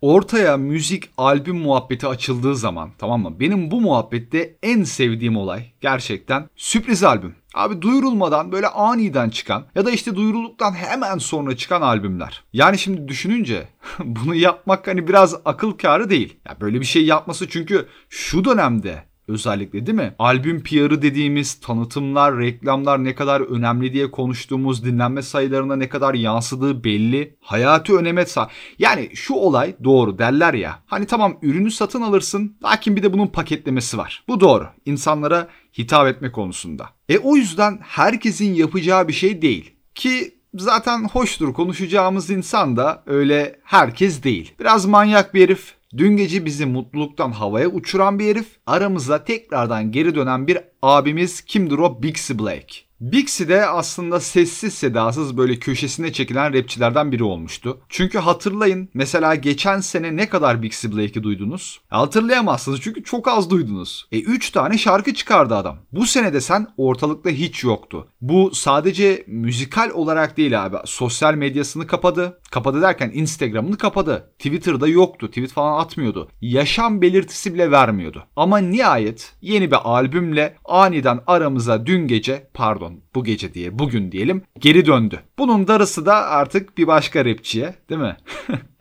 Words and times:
ortaya 0.00 0.56
müzik 0.56 1.10
albüm 1.16 1.56
muhabbeti 1.56 2.06
açıldığı 2.06 2.56
zaman 2.56 2.90
tamam 2.98 3.22
mı? 3.22 3.40
Benim 3.40 3.70
bu 3.70 3.80
muhabbette 3.80 4.56
en 4.62 4.82
sevdiğim 4.82 5.36
olay 5.36 5.66
gerçekten 5.80 6.48
sürpriz 6.56 7.04
albüm. 7.04 7.34
Abi 7.54 7.82
duyurulmadan 7.82 8.52
böyle 8.52 8.68
aniden 8.68 9.30
çıkan 9.30 9.66
ya 9.74 9.86
da 9.86 9.90
işte 9.90 10.14
duyurulduktan 10.14 10.72
hemen 10.72 11.18
sonra 11.18 11.56
çıkan 11.56 11.82
albümler. 11.82 12.44
Yani 12.52 12.78
şimdi 12.78 13.08
düşününce 13.08 13.68
bunu 13.98 14.34
yapmak 14.34 14.86
hani 14.86 15.08
biraz 15.08 15.34
akıl 15.44 15.72
kârı 15.72 16.10
değil. 16.10 16.36
Ya 16.48 16.56
böyle 16.60 16.80
bir 16.80 16.86
şey 16.86 17.04
yapması 17.04 17.48
çünkü 17.48 17.86
şu 18.08 18.44
dönemde 18.44 19.04
özellikle 19.28 19.86
değil 19.86 19.98
mi? 19.98 20.14
Albüm 20.18 20.62
PR'ı 20.62 21.02
dediğimiz 21.02 21.54
tanıtımlar, 21.54 22.38
reklamlar 22.38 23.04
ne 23.04 23.14
kadar 23.14 23.40
önemli 23.40 23.92
diye 23.92 24.10
konuştuğumuz 24.10 24.84
dinlenme 24.84 25.22
sayılarına 25.22 25.76
ne 25.76 25.88
kadar 25.88 26.14
yansıdığı 26.14 26.84
belli. 26.84 27.36
Hayatı 27.40 27.96
öneme 27.96 28.26
sa 28.26 28.50
Yani 28.78 29.10
şu 29.14 29.34
olay 29.34 29.74
doğru 29.84 30.18
derler 30.18 30.54
ya. 30.54 30.82
Hani 30.86 31.06
tamam 31.06 31.38
ürünü 31.42 31.70
satın 31.70 32.02
alırsın 32.02 32.56
lakin 32.62 32.96
bir 32.96 33.02
de 33.02 33.12
bunun 33.12 33.26
paketlemesi 33.26 33.98
var. 33.98 34.24
Bu 34.28 34.40
doğru. 34.40 34.68
İnsanlara 34.84 35.48
hitap 35.78 36.06
etme 36.06 36.32
konusunda. 36.32 36.88
E 37.08 37.18
o 37.18 37.36
yüzden 37.36 37.78
herkesin 37.82 38.54
yapacağı 38.54 39.08
bir 39.08 39.12
şey 39.12 39.42
değil. 39.42 39.74
Ki 39.94 40.36
zaten 40.54 41.08
hoştur 41.08 41.52
konuşacağımız 41.52 42.30
insan 42.30 42.76
da 42.76 43.02
öyle 43.06 43.60
herkes 43.64 44.22
değil. 44.22 44.54
Biraz 44.60 44.86
manyak 44.86 45.34
bir 45.34 45.42
herif, 45.42 45.74
Dün 45.96 46.16
gece 46.16 46.44
bizi 46.44 46.66
mutluluktan 46.66 47.32
havaya 47.32 47.68
uçuran 47.68 48.18
bir 48.18 48.26
herif, 48.26 48.58
aramıza 48.66 49.24
tekrardan 49.24 49.92
geri 49.92 50.14
dönen 50.14 50.46
bir 50.46 50.58
abimiz 50.82 51.40
kimdir 51.40 51.78
o? 51.78 52.02
Bixie 52.02 52.38
Blake. 52.38 52.86
Bixi 53.00 53.48
de 53.48 53.66
aslında 53.66 54.20
sessiz 54.20 54.74
sedasız 54.74 55.36
böyle 55.36 55.58
köşesine 55.58 56.12
çekilen 56.12 56.54
rapçilerden 56.54 57.12
biri 57.12 57.24
olmuştu. 57.24 57.80
Çünkü 57.88 58.18
hatırlayın 58.18 58.88
mesela 58.94 59.34
geçen 59.34 59.80
sene 59.80 60.16
ne 60.16 60.28
kadar 60.28 60.62
Bixi 60.62 60.96
Blake'i 60.96 61.22
duydunuz? 61.22 61.80
Hatırlayamazsınız 61.88 62.80
çünkü 62.80 63.04
çok 63.04 63.28
az 63.28 63.50
duydunuz. 63.50 64.08
E 64.12 64.20
3 64.20 64.50
tane 64.50 64.78
şarkı 64.78 65.14
çıkardı 65.14 65.54
adam. 65.54 65.78
Bu 65.92 66.06
sene 66.06 66.32
de 66.32 66.40
sen 66.40 66.66
ortalıkta 66.76 67.30
hiç 67.30 67.64
yoktu. 67.64 68.08
Bu 68.20 68.50
sadece 68.54 69.24
müzikal 69.26 69.90
olarak 69.90 70.36
değil 70.36 70.64
abi. 70.64 70.76
Sosyal 70.84 71.34
medyasını 71.34 71.86
kapadı. 71.86 72.40
Kapadı 72.50 72.82
derken 72.82 73.10
Instagram'ını 73.14 73.78
kapadı. 73.78 74.32
Twitter'da 74.38 74.88
yoktu. 74.88 75.28
Tweet 75.28 75.52
falan 75.52 75.80
atmıyordu. 75.80 76.28
Yaşam 76.40 77.02
belirtisi 77.02 77.54
bile 77.54 77.70
vermiyordu. 77.70 78.24
Ama 78.36 78.58
nihayet 78.58 79.32
yeni 79.40 79.70
bir 79.70 79.78
albümle 79.84 80.56
aniden 80.68 81.20
aramıza 81.26 81.86
dün 81.86 82.06
gece 82.06 82.48
pardon 82.54 83.00
bu 83.14 83.24
gece 83.24 83.54
diye 83.54 83.78
bugün 83.78 84.12
diyelim 84.12 84.42
geri 84.58 84.86
döndü. 84.86 85.20
Bunun 85.38 85.68
darısı 85.68 86.06
da 86.06 86.14
artık 86.14 86.78
bir 86.78 86.86
başka 86.86 87.24
rapçiye 87.24 87.74
değil 87.90 88.00
mi? 88.00 88.16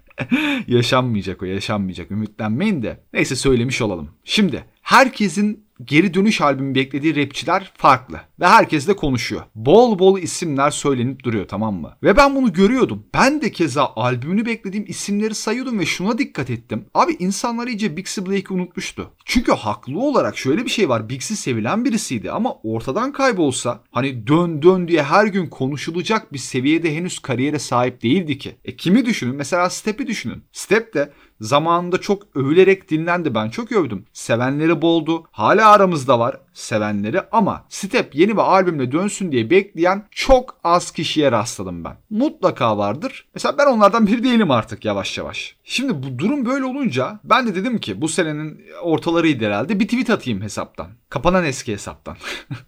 yaşanmayacak 0.68 1.42
o 1.42 1.46
yaşanmayacak 1.46 2.12
ümitlenmeyin 2.12 2.84
de. 2.84 3.04
Neyse 3.14 3.36
söylemiş 3.36 3.82
olalım. 3.82 4.10
Şimdi 4.24 4.66
herkesin 4.82 5.65
geri 5.84 6.14
dönüş 6.14 6.42
albümü 6.42 6.76
beklediği 6.76 7.16
rapçiler 7.16 7.72
farklı. 7.78 8.22
Ve 8.40 8.48
herkes 8.48 8.88
de 8.88 8.96
konuşuyor. 8.96 9.42
Bol 9.56 10.00
bol 10.00 10.20
isimler 10.20 10.72
söylenip 10.72 11.24
duruyor 11.24 11.48
tamam 11.48 11.76
mı? 11.76 11.98
Ve 12.04 12.18
ben 12.18 12.36
bunu 12.36 12.54
görüyordum. 12.54 13.06
Ben 13.14 13.42
de 13.42 13.52
keza 13.52 13.92
albümünü 13.96 14.46
beklediğim 14.46 14.86
isimleri 14.88 15.36
sayıyordum 15.36 15.80
ve 15.80 15.86
şuna 15.86 16.18
dikkat 16.18 16.50
ettim. 16.50 16.86
Abi 16.94 17.16
insanlar 17.20 17.68
iyice 17.68 17.98
Bixie 17.98 18.26
Blake'i 18.26 18.54
unutmuştu. 18.54 19.12
Çünkü 19.26 19.52
haklı 19.52 20.00
olarak 20.00 20.38
şöyle 20.38 20.66
bir 20.66 20.70
şey 20.70 20.90
var. 20.90 21.10
Bixie 21.10 21.38
sevilen 21.38 21.86
birisiydi 21.86 22.32
ama 22.32 22.54
ortadan 22.64 23.12
kaybolsa 23.12 23.84
hani 23.92 24.28
dön 24.28 24.62
dön 24.62 24.88
diye 24.88 25.04
her 25.04 25.26
gün 25.26 25.48
konuşulacak 25.48 26.34
bir 26.34 26.38
seviyede 26.38 26.96
henüz 26.96 27.20
kariyere 27.20 27.60
sahip 27.60 28.04
değildi 28.04 28.38
ki. 28.38 28.56
E 28.66 28.76
kimi 28.76 29.06
düşünün? 29.06 29.36
Mesela 29.36 29.70
Step'i 29.70 30.08
düşünün. 30.08 30.44
Step 30.52 30.94
de 30.94 31.12
zamanında 31.42 32.02
çok 32.02 32.36
övülerek 32.36 32.90
dinlendi. 32.90 33.36
Ben 33.36 33.50
çok 33.50 33.72
övdüm. 33.72 34.06
Sevenleri 34.14 34.82
boldu. 34.82 35.24
Hala 35.32 35.70
aramızda 35.70 36.20
var 36.20 36.38
sevenleri 36.54 37.22
ama 37.32 37.66
Step 37.70 38.16
yeni 38.16 38.32
bir 38.32 38.42
albümle 38.42 38.92
dönsün 38.92 39.32
diye 39.32 39.50
bekleyen 39.50 40.08
çok 40.12 40.56
az 40.64 40.92
kişiye 40.92 41.32
rastladım 41.32 41.84
ben. 41.84 41.98
Mutlaka 42.10 42.78
vardır. 42.78 43.28
Mesela 43.34 43.58
ben 43.58 43.66
onlardan 43.66 44.08
biri 44.08 44.24
değilim 44.24 44.52
artık 44.52 44.86
yavaş 44.86 45.18
yavaş. 45.18 45.56
Şimdi 45.64 46.04
bu 46.04 46.20
durum 46.20 46.46
böyle 46.46 46.66
olunca 46.66 47.20
ben 47.24 47.48
de 47.48 47.56
dedim 47.56 47.78
ki 47.78 48.02
bu 48.02 48.08
senenin 48.08 48.62
ortalarıydı 48.82 49.46
herhalde 49.46 49.80
bir 49.80 49.86
tweet 49.86 50.10
atayım 50.10 50.42
hesaptan. 50.42 50.88
Kapanan 51.10 51.46
eski 51.46 51.74
hesaptan. 51.74 52.18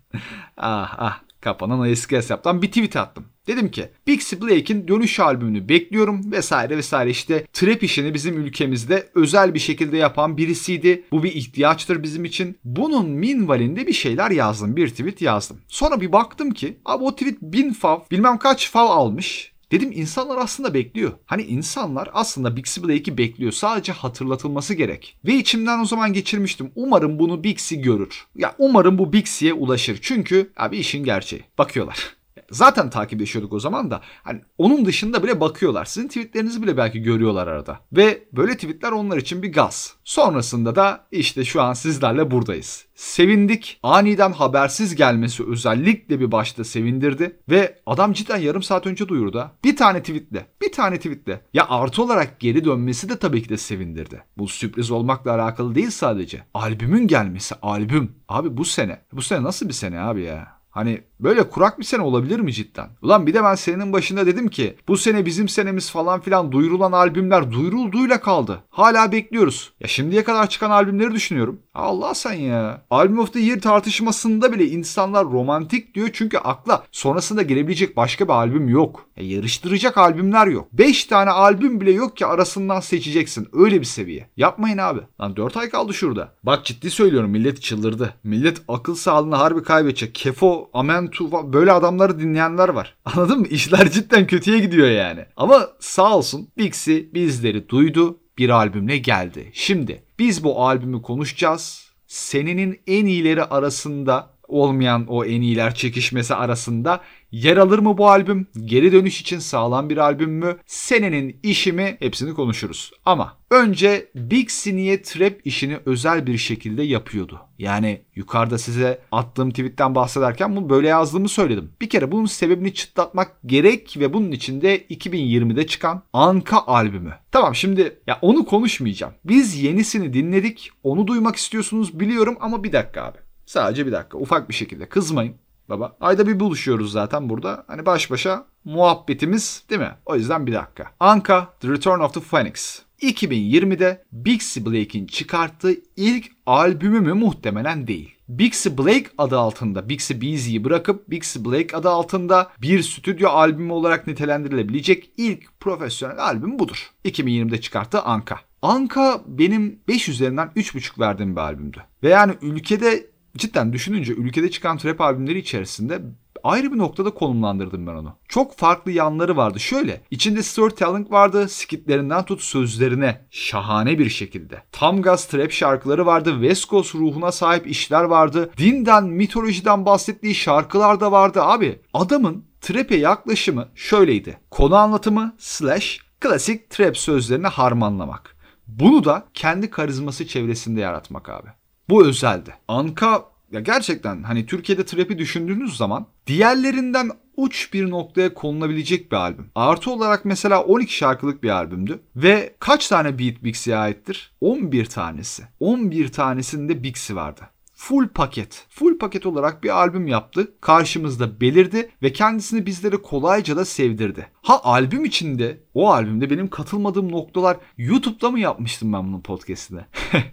ah 0.57 0.95
ah 0.97 1.19
kapanan 1.41 1.89
eski 1.89 2.17
hesaptan 2.17 2.61
bir 2.61 2.67
tweet 2.67 2.95
attım. 2.95 3.25
Dedim 3.47 3.71
ki 3.71 3.89
Bixie 4.07 4.41
Blake'in 4.41 4.87
dönüş 4.87 5.19
albümünü 5.19 5.69
bekliyorum 5.69 6.31
vesaire 6.31 6.77
vesaire 6.77 7.09
işte 7.09 7.47
trap 7.53 7.83
işini 7.83 8.13
bizim 8.13 8.37
ülkemizde 8.37 9.09
özel 9.15 9.53
bir 9.53 9.59
şekilde 9.59 9.97
yapan 9.97 10.37
birisiydi. 10.37 11.03
Bu 11.11 11.23
bir 11.23 11.31
ihtiyaçtır 11.31 12.03
bizim 12.03 12.25
için. 12.25 12.57
Bunun 12.63 13.09
minvalinde 13.09 13.87
bir 13.87 13.93
şeyler 13.93 14.31
yazdım. 14.31 14.75
Bir 14.75 14.89
tweet 14.89 15.21
yazdım. 15.21 15.57
Sonra 15.67 16.01
bir 16.01 16.11
baktım 16.11 16.51
ki 16.51 16.77
abi 16.85 17.03
o 17.03 17.15
tweet 17.15 17.41
bin 17.41 17.73
fav 17.73 17.99
bilmem 18.11 18.37
kaç 18.37 18.71
fav 18.71 18.89
almış. 18.89 19.51
Dedim 19.71 19.91
insanlar 19.91 20.37
aslında 20.37 20.73
bekliyor. 20.73 21.11
Hani 21.25 21.41
insanlar 21.43 22.09
aslında 22.13 22.55
Bixie 22.55 22.83
Blake'i 22.83 23.17
bekliyor. 23.17 23.51
Sadece 23.51 23.91
hatırlatılması 23.91 24.73
gerek. 24.73 25.17
Ve 25.25 25.33
içimden 25.33 25.79
o 25.79 25.85
zaman 25.85 26.13
geçirmiştim. 26.13 26.71
Umarım 26.75 27.19
bunu 27.19 27.43
Bixie 27.43 27.77
görür. 27.77 28.25
Ya 28.35 28.55
umarım 28.57 28.97
bu 28.97 29.13
Bixie'ye 29.13 29.53
ulaşır. 29.53 29.99
Çünkü 30.01 30.51
abi 30.57 30.77
işin 30.77 31.03
gerçeği. 31.03 31.43
Bakıyorlar 31.57 32.16
zaten 32.51 32.89
takipleşiyorduk 32.89 33.53
o 33.53 33.59
zaman 33.59 33.91
da. 33.91 34.01
Hani 34.23 34.41
onun 34.57 34.85
dışında 34.85 35.23
bile 35.23 35.39
bakıyorlar. 35.39 35.85
Sizin 35.85 36.07
tweetlerinizi 36.07 36.63
bile 36.63 36.77
belki 36.77 37.01
görüyorlar 37.01 37.47
arada. 37.47 37.79
Ve 37.91 38.23
böyle 38.33 38.55
tweetler 38.55 38.91
onlar 38.91 39.17
için 39.17 39.43
bir 39.43 39.53
gaz. 39.53 39.95
Sonrasında 40.03 40.75
da 40.75 41.07
işte 41.11 41.45
şu 41.45 41.61
an 41.61 41.73
sizlerle 41.73 42.31
buradayız. 42.31 42.85
Sevindik. 42.95 43.79
Aniden 43.83 44.31
habersiz 44.31 44.95
gelmesi 44.95 45.43
özellikle 45.43 46.19
bir 46.19 46.31
başta 46.31 46.63
sevindirdi. 46.63 47.39
Ve 47.49 47.79
adam 47.85 48.13
cidden 48.13 48.37
yarım 48.37 48.63
saat 48.63 48.87
önce 48.87 49.07
duyurdu. 49.07 49.51
Bir 49.63 49.75
tane 49.75 49.99
tweetle. 49.99 50.45
Bir 50.61 50.71
tane 50.71 50.97
tweetle. 50.97 51.41
Ya 51.53 51.65
artı 51.69 52.03
olarak 52.03 52.39
geri 52.39 52.65
dönmesi 52.65 53.09
de 53.09 53.19
tabii 53.19 53.43
ki 53.43 53.49
de 53.49 53.57
sevindirdi. 53.57 54.23
Bu 54.37 54.47
sürpriz 54.47 54.91
olmakla 54.91 55.31
alakalı 55.31 55.75
değil 55.75 55.91
sadece. 55.91 56.43
Albümün 56.53 57.07
gelmesi. 57.07 57.55
Albüm. 57.61 58.11
Abi 58.27 58.57
bu 58.57 58.65
sene. 58.65 59.01
Bu 59.13 59.21
sene 59.21 59.43
nasıl 59.43 59.67
bir 59.67 59.73
sene 59.73 59.99
abi 59.99 60.23
ya? 60.23 60.57
Hani 60.69 61.01
böyle 61.19 61.49
kurak 61.49 61.79
bir 61.79 61.83
sene 61.83 62.01
olabilir 62.01 62.39
mi 62.39 62.53
cidden? 62.53 62.89
Ulan 63.01 63.27
bir 63.27 63.33
de 63.33 63.43
ben 63.43 63.55
senenin 63.55 63.93
başında 63.93 64.25
dedim 64.25 64.47
ki 64.47 64.75
bu 64.87 64.97
sene 64.97 65.25
bizim 65.25 65.49
senemiz 65.49 65.91
falan 65.91 66.19
filan 66.19 66.51
duyurulan 66.51 66.91
albümler 66.91 67.51
duyurulduğuyla 67.51 68.21
kaldı. 68.21 68.63
Hala 68.69 69.11
bekliyoruz. 69.11 69.73
Ya 69.79 69.87
şimdiye 69.87 70.23
kadar 70.23 70.49
çıkan 70.49 70.69
albümleri 70.69 71.11
düşünüyorum. 71.11 71.59
Allah 71.73 72.13
sen 72.13 72.33
ya. 72.33 72.81
Album 72.89 73.19
of 73.19 73.33
the 73.33 73.39
Year 73.39 73.59
tartışmasında 73.59 74.53
bile 74.53 74.65
insanlar 74.65 75.25
romantik 75.25 75.95
diyor 75.95 76.09
çünkü 76.13 76.37
akla 76.37 76.83
sonrasında 76.91 77.41
gelebilecek 77.41 77.97
başka 77.97 78.25
bir 78.27 78.33
albüm 78.33 78.69
yok. 78.69 79.05
Ya 79.17 79.23
yarıştıracak 79.27 79.97
albümler 79.97 80.47
yok. 80.47 80.67
5 80.73 81.05
tane 81.05 81.29
albüm 81.29 81.81
bile 81.81 81.91
yok 81.91 82.17
ki 82.17 82.25
arasından 82.25 82.79
seçeceksin. 82.79 83.47
Öyle 83.53 83.79
bir 83.79 83.85
seviye. 83.85 84.29
Yapmayın 84.37 84.77
abi. 84.77 84.99
Lan 85.21 85.35
4 85.35 85.57
ay 85.57 85.69
kaldı 85.69 85.93
şurada. 85.93 86.33
Bak 86.43 86.65
ciddi 86.65 86.91
söylüyorum 86.91 87.29
millet 87.29 87.61
çıldırdı. 87.61 88.13
Millet 88.23 88.61
akıl 88.67 88.95
sağlığını 88.95 89.35
harbi 89.35 89.63
kaybedecek. 89.63 90.15
Kefo, 90.15 90.69
Amentu 91.07 91.53
böyle 91.53 91.71
adamları 91.71 92.19
dinleyenler 92.19 92.69
var. 92.69 92.95
Anladın 93.05 93.39
mı? 93.39 93.47
İşler 93.47 93.91
cidden 93.91 94.27
kötüye 94.27 94.59
gidiyor 94.59 94.87
yani. 94.87 95.25
Ama 95.37 95.67
sağ 95.79 96.17
olsun 96.17 96.49
Bixi 96.57 97.09
bizleri 97.13 97.69
duydu. 97.69 98.19
Bir 98.37 98.49
albümle 98.49 98.97
geldi. 98.97 99.51
Şimdi 99.53 100.03
biz 100.19 100.43
bu 100.43 100.65
albümü 100.65 101.01
konuşacağız. 101.01 101.91
Senenin 102.07 102.79
en 102.87 103.05
iyileri 103.05 103.43
arasında 103.43 104.29
olmayan 104.47 105.05
o 105.07 105.25
en 105.25 105.41
iyiler 105.41 105.75
çekişmesi 105.75 106.35
arasında 106.35 107.01
yer 107.31 107.57
alır 107.57 107.79
mı 107.79 107.97
bu 107.97 108.09
albüm? 108.09 108.47
Geri 108.65 108.91
dönüş 108.91 109.21
için 109.21 109.39
sağlam 109.39 109.89
bir 109.89 109.97
albüm 109.97 110.31
mü? 110.31 110.57
Senenin 110.65 111.39
işi 111.43 111.73
mi? 111.73 111.97
Hepsini 111.99 112.33
konuşuruz. 112.33 112.91
Ama 113.05 113.37
önce 113.51 114.11
Big 114.15 114.49
Siniye 114.49 115.01
trap 115.01 115.33
işini 115.45 115.79
özel 115.85 116.27
bir 116.27 116.37
şekilde 116.37 116.83
yapıyordu. 116.83 117.39
Yani 117.59 118.01
yukarıda 118.15 118.57
size 118.57 119.01
attığım 119.11 119.49
tweetten 119.49 119.95
bahsederken 119.95 120.55
bunu 120.55 120.69
böyle 120.69 120.87
yazdığımı 120.87 121.29
söyledim. 121.29 121.71
Bir 121.81 121.89
kere 121.89 122.11
bunun 122.11 122.25
sebebini 122.25 122.73
çıtlatmak 122.73 123.31
gerek 123.45 123.95
ve 123.99 124.13
bunun 124.13 124.31
içinde 124.31 124.77
2020'de 124.77 125.67
çıkan 125.67 126.03
Anka 126.13 126.63
albümü. 126.67 127.13
Tamam 127.31 127.55
şimdi 127.55 127.99
ya 128.07 128.19
onu 128.21 128.45
konuşmayacağım. 128.45 129.13
Biz 129.25 129.63
yenisini 129.63 130.13
dinledik. 130.13 130.69
Onu 130.83 131.07
duymak 131.07 131.35
istiyorsunuz 131.35 131.99
biliyorum 131.99 132.37
ama 132.39 132.63
bir 132.63 132.71
dakika 132.71 133.03
abi. 133.03 133.17
Sadece 133.45 133.87
bir 133.87 133.91
dakika 133.91 134.17
ufak 134.17 134.49
bir 134.49 134.53
şekilde 134.53 134.89
kızmayın 134.89 135.35
baba. 135.69 135.97
Ayda 136.01 136.27
bir 136.27 136.39
buluşuyoruz 136.39 136.91
zaten 136.91 137.29
burada. 137.29 137.63
Hani 137.67 137.85
baş 137.85 138.11
başa 138.11 138.45
muhabbetimiz 138.65 139.63
değil 139.69 139.81
mi? 139.81 139.95
O 140.05 140.15
yüzden 140.15 140.47
bir 140.47 140.53
dakika. 140.53 140.91
Anka 140.99 141.53
The 141.59 141.67
Return 141.67 141.99
of 141.99 142.13
the 142.13 142.19
Phoenix. 142.19 142.81
2020'de 143.01 144.03
Bixie 144.11 144.65
Blake'in 144.65 145.07
çıkarttığı 145.07 145.75
ilk 145.95 146.31
albümü 146.45 146.99
mü 146.99 147.13
muhtemelen 147.13 147.87
değil. 147.87 148.17
Bixie 148.29 148.77
Blake 148.77 149.05
adı 149.17 149.37
altında 149.37 149.89
Bixie 149.89 150.21
Beasley'i 150.21 150.63
bırakıp 150.63 151.09
Bixie 151.09 151.45
Blake 151.45 151.77
adı 151.77 151.89
altında 151.89 152.51
bir 152.61 152.83
stüdyo 152.83 153.29
albümü 153.29 153.71
olarak 153.71 154.07
nitelendirilebilecek 154.07 155.11
ilk 155.17 155.59
profesyonel 155.59 156.19
albüm 156.19 156.59
budur. 156.59 156.91
2020'de 157.05 157.61
çıkarttığı 157.61 158.01
Anka. 158.01 158.39
Anka 158.61 159.21
benim 159.27 159.79
5 159.87 160.09
üzerinden 160.09 160.51
3.5 160.55 160.99
verdiğim 160.99 161.35
bir 161.35 161.41
albümdü. 161.41 161.83
Ve 162.03 162.09
yani 162.09 162.33
ülkede 162.41 163.05
cidden 163.37 163.73
düşününce 163.73 164.13
ülkede 164.13 164.51
çıkan 164.51 164.77
trap 164.77 165.01
albümleri 165.01 165.39
içerisinde 165.39 166.01
ayrı 166.43 166.73
bir 166.73 166.77
noktada 166.77 167.09
konumlandırdım 167.09 167.87
ben 167.87 167.91
onu. 167.91 168.15
Çok 168.27 168.57
farklı 168.57 168.91
yanları 168.91 169.37
vardı. 169.37 169.59
Şöyle 169.59 170.01
içinde 170.11 170.43
storytelling 170.43 171.11
vardı. 171.11 171.49
Skitlerinden 171.49 172.25
tut 172.25 172.41
sözlerine 172.41 173.25
şahane 173.31 173.99
bir 173.99 174.09
şekilde. 174.09 174.63
Tam 174.71 175.01
gaz 175.01 175.27
trap 175.27 175.51
şarkıları 175.51 176.05
vardı. 176.05 176.31
West 176.31 176.69
Coast 176.69 176.95
ruhuna 176.95 177.31
sahip 177.31 177.67
işler 177.67 178.03
vardı. 178.03 178.49
Dinden, 178.57 179.03
mitolojiden 179.03 179.85
bahsettiği 179.85 180.35
şarkılar 180.35 180.99
da 180.99 181.11
vardı 181.11 181.41
abi. 181.41 181.79
Adamın 181.93 182.45
trap'e 182.61 182.95
yaklaşımı 182.95 183.67
şöyleydi. 183.75 184.39
Konu 184.51 184.75
anlatımı 184.75 185.35
slash 185.37 185.99
klasik 186.19 186.69
trap 186.69 186.97
sözlerini 186.97 187.47
harmanlamak. 187.47 188.37
Bunu 188.67 189.05
da 189.05 189.25
kendi 189.33 189.69
karizması 189.69 190.27
çevresinde 190.27 190.81
yaratmak 190.81 191.29
abi. 191.29 191.47
Bu 191.89 192.05
özeldi. 192.05 192.53
Anka 192.67 193.25
ya 193.51 193.59
gerçekten 193.59 194.23
hani 194.23 194.45
Türkiye'de 194.45 194.85
trap'i 194.85 195.17
düşündüğünüz 195.17 195.77
zaman 195.77 196.07
diğerlerinden 196.27 197.11
uç 197.37 197.73
bir 197.73 197.89
noktaya 197.89 198.33
konulabilecek 198.33 199.11
bir 199.11 199.17
albüm. 199.17 199.51
Artı 199.55 199.91
olarak 199.91 200.25
mesela 200.25 200.63
12 200.63 200.93
şarkılık 200.93 201.43
bir 201.43 201.49
albümdü 201.49 201.99
ve 202.15 202.55
kaç 202.59 202.87
tane 202.87 203.19
beat 203.19 203.43
Bixie'ye 203.43 203.77
aittir? 203.77 204.31
11 204.41 204.85
tanesi. 204.85 205.43
11 205.59 206.07
tanesinde 206.07 206.83
Bixie 206.83 207.15
vardı 207.15 207.41
full 207.77 208.07
paket. 208.07 208.65
Full 208.69 208.97
paket 208.97 209.25
olarak 209.25 209.63
bir 209.63 209.69
albüm 209.69 210.07
yaptı. 210.07 210.53
Karşımızda 210.61 211.41
belirdi 211.41 211.91
ve 212.03 212.13
kendisini 212.13 212.65
bizlere 212.65 212.97
kolayca 212.97 213.57
da 213.57 213.65
sevdirdi. 213.65 214.27
Ha 214.41 214.61
albüm 214.63 215.05
içinde 215.05 215.63
o 215.73 215.89
albümde 215.89 216.29
benim 216.29 216.49
katılmadığım 216.49 217.11
noktalar 217.11 217.57
YouTube'da 217.77 218.31
mı 218.31 218.39
yapmıştım 218.39 218.93
ben 218.93 219.07
bunun 219.07 219.21
podcast'ine? 219.21 219.85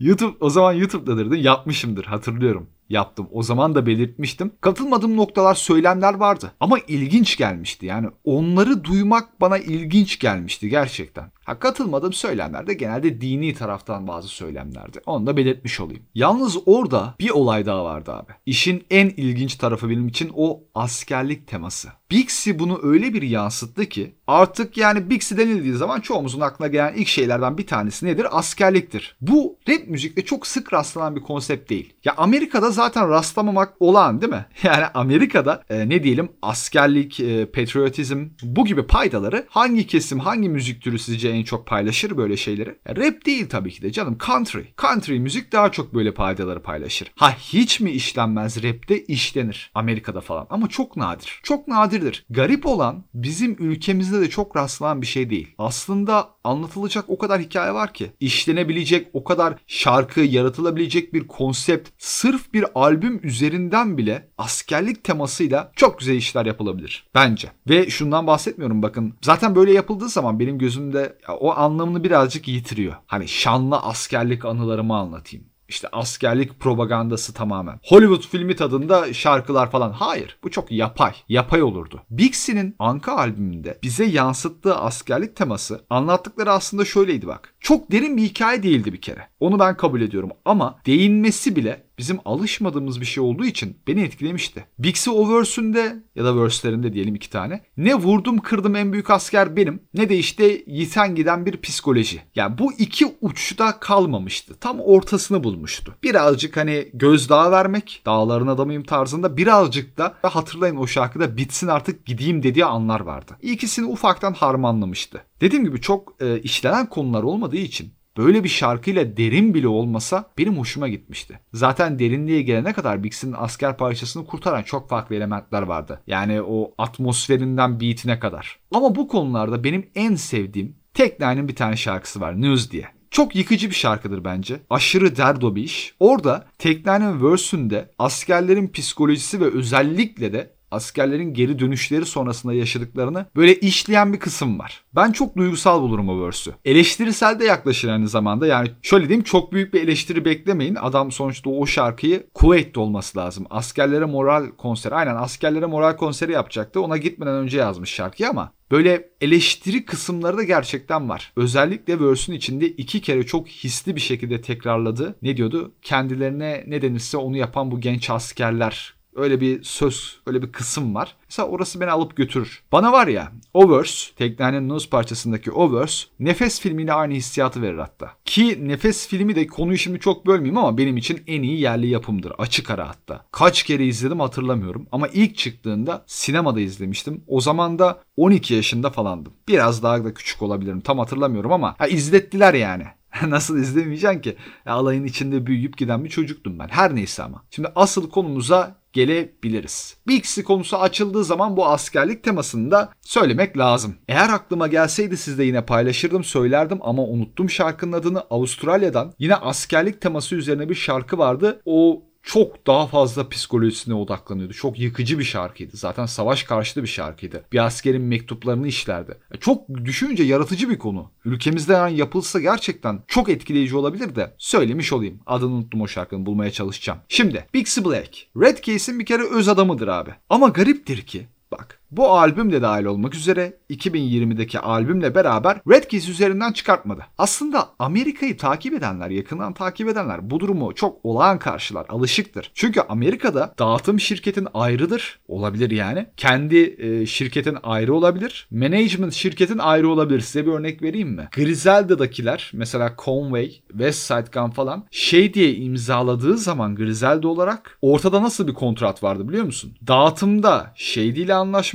YouTube 0.00 0.36
o 0.40 0.50
zaman 0.50 0.72
YouTube'dadır 0.72 1.30
değil 1.30 1.44
Yapmışımdır 1.44 2.04
hatırlıyorum 2.04 2.68
yaptım. 2.88 3.28
O 3.32 3.42
zaman 3.42 3.74
da 3.74 3.86
belirtmiştim. 3.86 4.52
Katılmadığım 4.60 5.16
noktalar, 5.16 5.54
söylemler 5.54 6.14
vardı. 6.14 6.52
Ama 6.60 6.78
ilginç 6.78 7.36
gelmişti. 7.36 7.86
Yani 7.86 8.08
onları 8.24 8.84
duymak 8.84 9.40
bana 9.40 9.58
ilginç 9.58 10.18
gelmişti 10.18 10.68
gerçekten. 10.68 11.30
Ha 11.44 11.58
katılmadığım 11.58 12.12
söylemler 12.12 12.66
de 12.66 12.74
genelde 12.74 13.20
dini 13.20 13.54
taraftan 13.54 14.06
bazı 14.06 14.28
söylemlerdi. 14.28 15.00
Onu 15.06 15.26
da 15.26 15.36
belirtmiş 15.36 15.80
olayım. 15.80 16.02
Yalnız 16.14 16.56
orada 16.66 17.14
bir 17.20 17.30
olay 17.30 17.66
daha 17.66 17.84
vardı 17.84 18.12
abi. 18.12 18.32
İşin 18.46 18.84
en 18.90 19.06
ilginç 19.06 19.54
tarafı 19.54 19.90
benim 19.90 20.08
için 20.08 20.30
o 20.34 20.62
askerlik 20.74 21.48
teması. 21.48 21.88
Bixi 22.10 22.58
bunu 22.58 22.80
öyle 22.82 23.14
bir 23.14 23.22
yansıttı 23.22 23.86
ki 23.86 24.14
artık 24.26 24.76
yani 24.76 25.10
Bixi 25.10 25.36
denildiği 25.36 25.74
zaman 25.74 26.00
çoğumuzun 26.00 26.40
aklına 26.40 26.68
gelen 26.68 26.94
ilk 26.94 27.08
şeylerden 27.08 27.58
bir 27.58 27.66
tanesi 27.66 28.06
nedir? 28.06 28.26
Askerliktir. 28.30 29.16
Bu 29.20 29.58
rap 29.68 29.88
müzikte 29.88 30.24
çok 30.24 30.46
sık 30.46 30.72
rastlanan 30.72 31.16
bir 31.16 31.20
konsept 31.20 31.70
değil. 31.70 31.92
Ya 32.04 32.14
Amerika'da 32.16 32.70
zaten 32.70 33.08
rastlamamak 33.08 33.74
olan 33.80 34.20
değil 34.20 34.32
mi? 34.32 34.46
Yani 34.62 34.84
Amerika'da 34.94 35.62
e, 35.70 35.88
ne 35.88 36.02
diyelim 36.02 36.28
askerlik, 36.42 37.20
e, 37.20 37.46
patriotizm 37.46 38.26
bu 38.42 38.64
gibi 38.64 38.86
paydaları 38.86 39.46
hangi 39.48 39.86
kesim, 39.86 40.20
hangi 40.20 40.48
müzik 40.48 40.82
türü 40.82 40.98
sizce 40.98 41.33
en 41.34 41.44
çok 41.44 41.66
paylaşır 41.66 42.16
böyle 42.16 42.36
şeyleri? 42.36 42.78
Rap 42.88 43.26
değil 43.26 43.48
tabii 43.48 43.70
ki 43.70 43.82
de 43.82 43.92
canım 43.92 44.18
country. 44.26 44.62
Country 44.80 45.18
müzik 45.18 45.52
daha 45.52 45.72
çok 45.72 45.94
böyle 45.94 46.14
paydaları 46.14 46.62
paylaşır. 46.62 47.12
Ha 47.16 47.36
hiç 47.38 47.80
mi 47.80 47.90
işlenmez 47.90 48.62
rapte 48.62 49.04
işlenir 49.04 49.70
Amerika'da 49.74 50.20
falan 50.20 50.46
ama 50.50 50.68
çok 50.68 50.96
nadir. 50.96 51.40
Çok 51.42 51.68
nadirdir. 51.68 52.26
Garip 52.30 52.66
olan 52.66 53.04
bizim 53.14 53.56
ülkemizde 53.58 54.20
de 54.20 54.30
çok 54.30 54.56
rastlanan 54.56 55.02
bir 55.02 55.06
şey 55.06 55.30
değil. 55.30 55.54
Aslında 55.58 56.34
anlatılacak 56.44 57.04
o 57.08 57.18
kadar 57.18 57.40
hikaye 57.40 57.74
var 57.74 57.94
ki. 57.94 58.10
işlenebilecek 58.20 59.08
o 59.12 59.24
kadar 59.24 59.54
şarkı, 59.66 60.20
yaratılabilecek 60.20 61.14
bir 61.14 61.26
konsept 61.26 61.90
sırf 61.98 62.52
bir 62.52 62.64
albüm 62.74 63.20
üzerinden 63.22 63.98
bile 63.98 64.28
askerlik 64.38 65.04
temasıyla 65.04 65.72
çok 65.76 65.98
güzel 65.98 66.14
işler 66.14 66.46
yapılabilir 66.46 67.06
bence. 67.14 67.48
Ve 67.68 67.90
şundan 67.90 68.26
bahsetmiyorum 68.26 68.82
bakın. 68.82 69.14
Zaten 69.22 69.54
böyle 69.54 69.72
yapıldığı 69.72 70.08
zaman 70.08 70.40
benim 70.40 70.58
gözümde 70.58 71.18
o 71.32 71.52
anlamını 71.52 72.04
birazcık 72.04 72.48
yitiriyor. 72.48 72.94
Hani 73.06 73.28
şanlı 73.28 73.76
askerlik 73.76 74.44
anılarımı 74.44 74.96
anlatayım 74.96 75.46
işte 75.68 75.88
askerlik 75.92 76.60
propagandası 76.60 77.34
tamamen. 77.34 77.80
Hollywood 77.88 78.22
filmi 78.22 78.56
tadında 78.56 79.12
şarkılar 79.12 79.70
falan. 79.70 79.92
Hayır 79.92 80.38
bu 80.44 80.50
çok 80.50 80.70
yapay. 80.72 81.12
Yapay 81.28 81.62
olurdu. 81.62 82.02
Bixie'nin 82.10 82.76
Anka 82.78 83.16
albümünde 83.16 83.78
bize 83.82 84.04
yansıttığı 84.04 84.76
askerlik 84.76 85.36
teması 85.36 85.84
anlattıkları 85.90 86.52
aslında 86.52 86.84
şöyleydi 86.84 87.26
bak. 87.26 87.53
Çok 87.64 87.92
derin 87.92 88.16
bir 88.16 88.22
hikaye 88.22 88.62
değildi 88.62 88.92
bir 88.92 89.00
kere. 89.00 89.28
Onu 89.40 89.58
ben 89.58 89.76
kabul 89.76 90.00
ediyorum 90.00 90.30
ama 90.44 90.78
değinmesi 90.86 91.56
bile 91.56 91.84
bizim 91.98 92.18
alışmadığımız 92.24 93.00
bir 93.00 93.06
şey 93.06 93.24
olduğu 93.24 93.44
için 93.44 93.78
beni 93.86 94.02
etkilemişti. 94.02 94.64
Bixie 94.78 95.12
o 95.12 95.34
verse'ünde 95.34 96.02
ya 96.14 96.24
da 96.24 96.42
verse'lerinde 96.42 96.92
diyelim 96.92 97.14
iki 97.14 97.30
tane. 97.30 97.60
Ne 97.76 97.94
vurdum 97.94 98.38
kırdım 98.38 98.76
en 98.76 98.92
büyük 98.92 99.10
asker 99.10 99.56
benim 99.56 99.82
ne 99.94 100.08
de 100.08 100.16
işte 100.16 100.62
yiten 100.66 101.14
giden 101.14 101.46
bir 101.46 101.60
psikoloji. 101.60 102.22
Yani 102.34 102.58
bu 102.58 102.72
iki 102.72 103.16
uçta 103.20 103.80
kalmamıştı. 103.80 104.54
Tam 104.60 104.80
ortasını 104.80 105.44
bulmuştu. 105.44 105.94
Birazcık 106.02 106.56
hani 106.56 106.88
gözdağı 106.94 107.50
vermek, 107.50 108.02
dağların 108.06 108.46
adamıyım 108.46 108.82
tarzında 108.82 109.36
birazcık 109.36 109.98
da 109.98 110.14
hatırlayın 110.22 110.76
o 110.76 110.86
şarkıda 110.86 111.36
bitsin 111.36 111.66
artık 111.66 112.06
gideyim 112.06 112.42
dediği 112.42 112.64
anlar 112.64 113.00
vardı. 113.00 113.32
İkisini 113.42 113.86
ufaktan 113.86 114.32
harmanlamıştı. 114.32 115.24
Dediğim 115.44 115.64
gibi 115.64 115.80
çok 115.80 116.16
e, 116.20 116.40
işlenen 116.40 116.88
konular 116.88 117.22
olmadığı 117.22 117.56
için 117.56 117.92
böyle 118.16 118.44
bir 118.44 118.48
şarkıyla 118.48 119.16
derin 119.16 119.54
bile 119.54 119.68
olmasa 119.68 120.30
benim 120.38 120.58
hoşuma 120.58 120.88
gitmişti. 120.88 121.40
Zaten 121.52 121.98
derinliğe 121.98 122.42
gelene 122.42 122.72
kadar 122.72 123.04
Bix'in 123.04 123.34
asker 123.36 123.76
parçasını 123.76 124.26
kurtaran 124.26 124.62
çok 124.62 124.88
farklı 124.88 125.16
elementler 125.16 125.62
vardı. 125.62 126.00
Yani 126.06 126.42
o 126.42 126.74
atmosferinden 126.78 127.80
beatine 127.80 128.18
kadar. 128.18 128.58
Ama 128.70 128.94
bu 128.94 129.08
konularda 129.08 129.64
benim 129.64 129.86
en 129.94 130.14
sevdiğim 130.14 130.76
Tek 130.94 131.20
Nine'in 131.20 131.48
bir 131.48 131.56
tane 131.56 131.76
şarkısı 131.76 132.20
var 132.20 132.40
News 132.40 132.70
diye. 132.70 132.88
Çok 133.10 133.36
yıkıcı 133.36 133.70
bir 133.70 133.74
şarkıdır 133.74 134.24
bence. 134.24 134.60
Aşırı 134.70 135.16
derdo 135.16 135.56
bir 135.56 135.62
iş. 135.62 135.94
Orada 136.00 136.46
Tekne'nin 136.58 137.30
verse'ünde 137.30 137.90
askerlerin 137.98 138.68
psikolojisi 138.68 139.40
ve 139.40 139.44
özellikle 139.44 140.32
de 140.32 140.53
askerlerin 140.74 141.34
geri 141.34 141.58
dönüşleri 141.58 142.06
sonrasında 142.06 142.54
yaşadıklarını 142.54 143.26
böyle 143.36 143.54
işleyen 143.54 144.12
bir 144.12 144.20
kısım 144.20 144.58
var. 144.58 144.84
Ben 144.94 145.12
çok 145.12 145.36
duygusal 145.36 145.82
bulurum 145.82 146.08
o 146.08 146.26
verse'ü. 146.26 146.54
Eleştirisel 146.64 147.40
de 147.40 147.44
yaklaşır 147.44 147.88
aynı 147.88 148.08
zamanda. 148.08 148.46
Yani 148.46 148.70
şöyle 148.82 149.08
diyeyim 149.08 149.24
çok 149.24 149.52
büyük 149.52 149.74
bir 149.74 149.82
eleştiri 149.82 150.24
beklemeyin. 150.24 150.74
Adam 150.74 151.12
sonuçta 151.12 151.50
o 151.50 151.66
şarkıyı 151.66 152.26
Kuveyt'te 152.34 152.80
olması 152.80 153.18
lazım. 153.18 153.46
Askerlere 153.50 154.04
moral 154.04 154.46
konseri. 154.58 154.94
Aynen 154.94 155.16
askerlere 155.16 155.66
moral 155.66 155.96
konseri 155.96 156.32
yapacaktı. 156.32 156.80
Ona 156.80 156.96
gitmeden 156.96 157.34
önce 157.34 157.58
yazmış 157.58 157.90
şarkıyı 157.90 158.28
ama 158.28 158.52
Böyle 158.70 159.10
eleştiri 159.20 159.84
kısımları 159.84 160.36
da 160.36 160.42
gerçekten 160.42 161.08
var. 161.08 161.32
Özellikle 161.36 162.00
verse'ün 162.00 162.36
içinde 162.36 162.68
iki 162.68 163.00
kere 163.00 163.26
çok 163.26 163.48
hisli 163.48 163.96
bir 163.96 164.00
şekilde 164.00 164.40
tekrarladı. 164.40 165.16
Ne 165.22 165.36
diyordu? 165.36 165.74
Kendilerine 165.82 166.64
ne 166.66 166.82
denirse 166.82 167.16
onu 167.16 167.36
yapan 167.36 167.70
bu 167.70 167.80
genç 167.80 168.10
askerler 168.10 168.93
Öyle 169.14 169.40
bir 169.40 169.62
söz, 169.62 170.20
öyle 170.26 170.42
bir 170.42 170.52
kısım 170.52 170.94
var. 170.94 171.16
Mesela 171.24 171.48
orası 171.48 171.80
beni 171.80 171.90
alıp 171.90 172.16
götürür. 172.16 172.62
Bana 172.72 172.92
var 172.92 173.06
ya 173.06 173.32
Overs, 173.54 174.10
Teknenin 174.16 174.68
Nose 174.68 174.90
parçasındaki 174.90 175.52
Overs, 175.52 176.04
Nefes 176.20 176.60
filmiyle 176.60 176.92
aynı 176.92 177.14
hissiyatı 177.14 177.62
verir 177.62 177.78
hatta. 177.78 178.12
Ki 178.24 178.68
Nefes 178.68 179.08
filmi 179.08 179.36
de 179.36 179.46
konuyu 179.46 179.78
şimdi 179.78 180.00
çok 180.00 180.26
bölmeyeyim 180.26 180.58
ama 180.58 180.78
benim 180.78 180.96
için 180.96 181.22
en 181.26 181.42
iyi 181.42 181.60
yerli 181.60 181.86
yapımdır. 181.86 182.32
Açık 182.38 182.70
ara 182.70 182.88
hatta. 182.88 183.24
Kaç 183.32 183.62
kere 183.62 183.86
izledim 183.86 184.20
hatırlamıyorum 184.20 184.86
ama 184.92 185.08
ilk 185.08 185.36
çıktığında 185.36 186.04
sinemada 186.06 186.60
izlemiştim. 186.60 187.24
O 187.26 187.40
zaman 187.40 187.78
da 187.78 188.02
12 188.16 188.54
yaşında 188.54 188.90
falandım. 188.90 189.32
Biraz 189.48 189.82
daha 189.82 190.04
da 190.04 190.14
küçük 190.14 190.42
olabilirim 190.42 190.80
tam 190.80 190.98
hatırlamıyorum 190.98 191.52
ama 191.52 191.74
ha, 191.78 191.86
izlettiler 191.86 192.54
yani. 192.54 192.84
Nasıl 193.26 193.58
izlemeyeceksin 193.58 194.20
ki? 194.20 194.36
Alayın 194.66 195.04
içinde 195.04 195.46
büyüyüp 195.46 195.78
giden 195.78 196.04
bir 196.04 196.10
çocuktum 196.10 196.58
ben. 196.58 196.68
Her 196.68 196.94
neyse 196.94 197.22
ama. 197.22 197.42
Şimdi 197.50 197.68
asıl 197.76 198.10
konumuza 198.10 198.76
gelebiliriz. 198.92 199.96
Bixi 200.06 200.44
konusu 200.44 200.76
açıldığı 200.76 201.24
zaman 201.24 201.56
bu 201.56 201.66
askerlik 201.66 202.24
temasını 202.24 202.70
da 202.70 202.92
söylemek 203.00 203.58
lazım. 203.58 203.94
Eğer 204.08 204.28
aklıma 204.28 204.66
gelseydi 204.66 205.16
sizde 205.16 205.44
yine 205.44 205.66
paylaşırdım 205.66 206.24
söylerdim 206.24 206.78
ama 206.82 207.02
unuttum 207.02 207.50
şarkının 207.50 207.92
adını 207.92 208.20
Avustralya'dan. 208.20 209.12
Yine 209.18 209.34
askerlik 209.34 210.00
teması 210.00 210.36
üzerine 210.36 210.68
bir 210.68 210.74
şarkı 210.74 211.18
vardı. 211.18 211.60
O 211.64 212.02
çok 212.24 212.66
daha 212.66 212.86
fazla 212.86 213.28
psikolojisine 213.28 213.94
odaklanıyordu. 213.94 214.52
Çok 214.52 214.78
yıkıcı 214.78 215.18
bir 215.18 215.24
şarkıydı. 215.24 215.76
Zaten 215.76 216.06
savaş 216.06 216.42
karşıtı 216.42 216.82
bir 216.82 216.88
şarkıydı. 216.88 217.44
Bir 217.52 217.64
askerin 217.64 218.02
mektuplarını 218.02 218.68
işlerdi. 218.68 219.18
Çok 219.40 219.68
düşününce 219.84 220.22
yaratıcı 220.22 220.70
bir 220.70 220.78
konu. 220.78 221.10
Ülkemizde 221.24 221.72
yani 221.72 221.96
yapılsa 221.96 222.40
gerçekten 222.40 223.02
çok 223.06 223.28
etkileyici 223.28 223.76
olabilir 223.76 224.16
de 224.16 224.34
söylemiş 224.38 224.92
olayım. 224.92 225.20
Adını 225.26 225.50
unuttum 225.50 225.80
o 225.80 225.88
şarkının 225.88 226.26
bulmaya 226.26 226.50
çalışacağım. 226.50 226.98
Şimdi 227.08 227.46
Bixie 227.54 227.84
Black. 227.84 228.26
Red 228.36 228.58
Case'in 228.62 228.98
bir 228.98 229.06
kere 229.06 229.22
öz 229.22 229.48
adamıdır 229.48 229.88
abi. 229.88 230.10
Ama 230.28 230.48
gariptir 230.48 231.02
ki 231.02 231.26
Bak 231.58 231.80
bu 231.96 232.10
albüm 232.10 232.52
de 232.52 232.62
dahil 232.62 232.84
olmak 232.84 233.14
üzere 233.14 233.56
2020'deki 233.70 234.60
albümle 234.60 235.14
beraber 235.14 235.60
Red 235.70 235.84
Keys 235.84 236.08
üzerinden 236.08 236.52
çıkartmadı. 236.52 237.06
Aslında 237.18 237.68
Amerika'yı 237.78 238.36
takip 238.36 238.74
edenler, 238.74 239.10
yakından 239.10 239.54
takip 239.54 239.88
edenler 239.88 240.30
bu 240.30 240.40
durumu 240.40 240.74
çok 240.74 241.04
olağan 241.04 241.38
karşılar, 241.38 241.86
alışıktır. 241.88 242.50
Çünkü 242.54 242.80
Amerika'da 242.80 243.54
dağıtım 243.58 244.00
şirketin 244.00 244.48
ayrıdır, 244.54 245.18
olabilir 245.28 245.70
yani. 245.70 246.06
Kendi 246.16 246.76
e, 246.78 247.06
şirketin 247.06 247.56
ayrı 247.62 247.94
olabilir. 247.94 248.48
Management 248.50 249.12
şirketin 249.12 249.58
ayrı 249.58 249.88
olabilir. 249.88 250.20
Size 250.20 250.46
bir 250.46 250.52
örnek 250.52 250.82
vereyim 250.82 251.08
mi? 251.08 251.28
Griselda'dakiler 251.32 252.50
mesela 252.54 252.94
Conway, 253.04 253.50
West 253.68 253.98
Side 253.98 254.40
Gun 254.40 254.50
falan 254.50 254.84
şey 254.90 255.34
diye 255.34 255.54
imzaladığı 255.54 256.38
zaman 256.38 256.74
Griselda 256.74 257.28
olarak 257.28 257.78
ortada 257.82 258.22
nasıl 258.22 258.48
bir 258.48 258.54
kontrat 258.54 259.02
vardı 259.02 259.28
biliyor 259.28 259.44
musun? 259.44 259.72
Dağıtımda 259.86 260.72
Shady 260.76 261.22
ile 261.22 261.34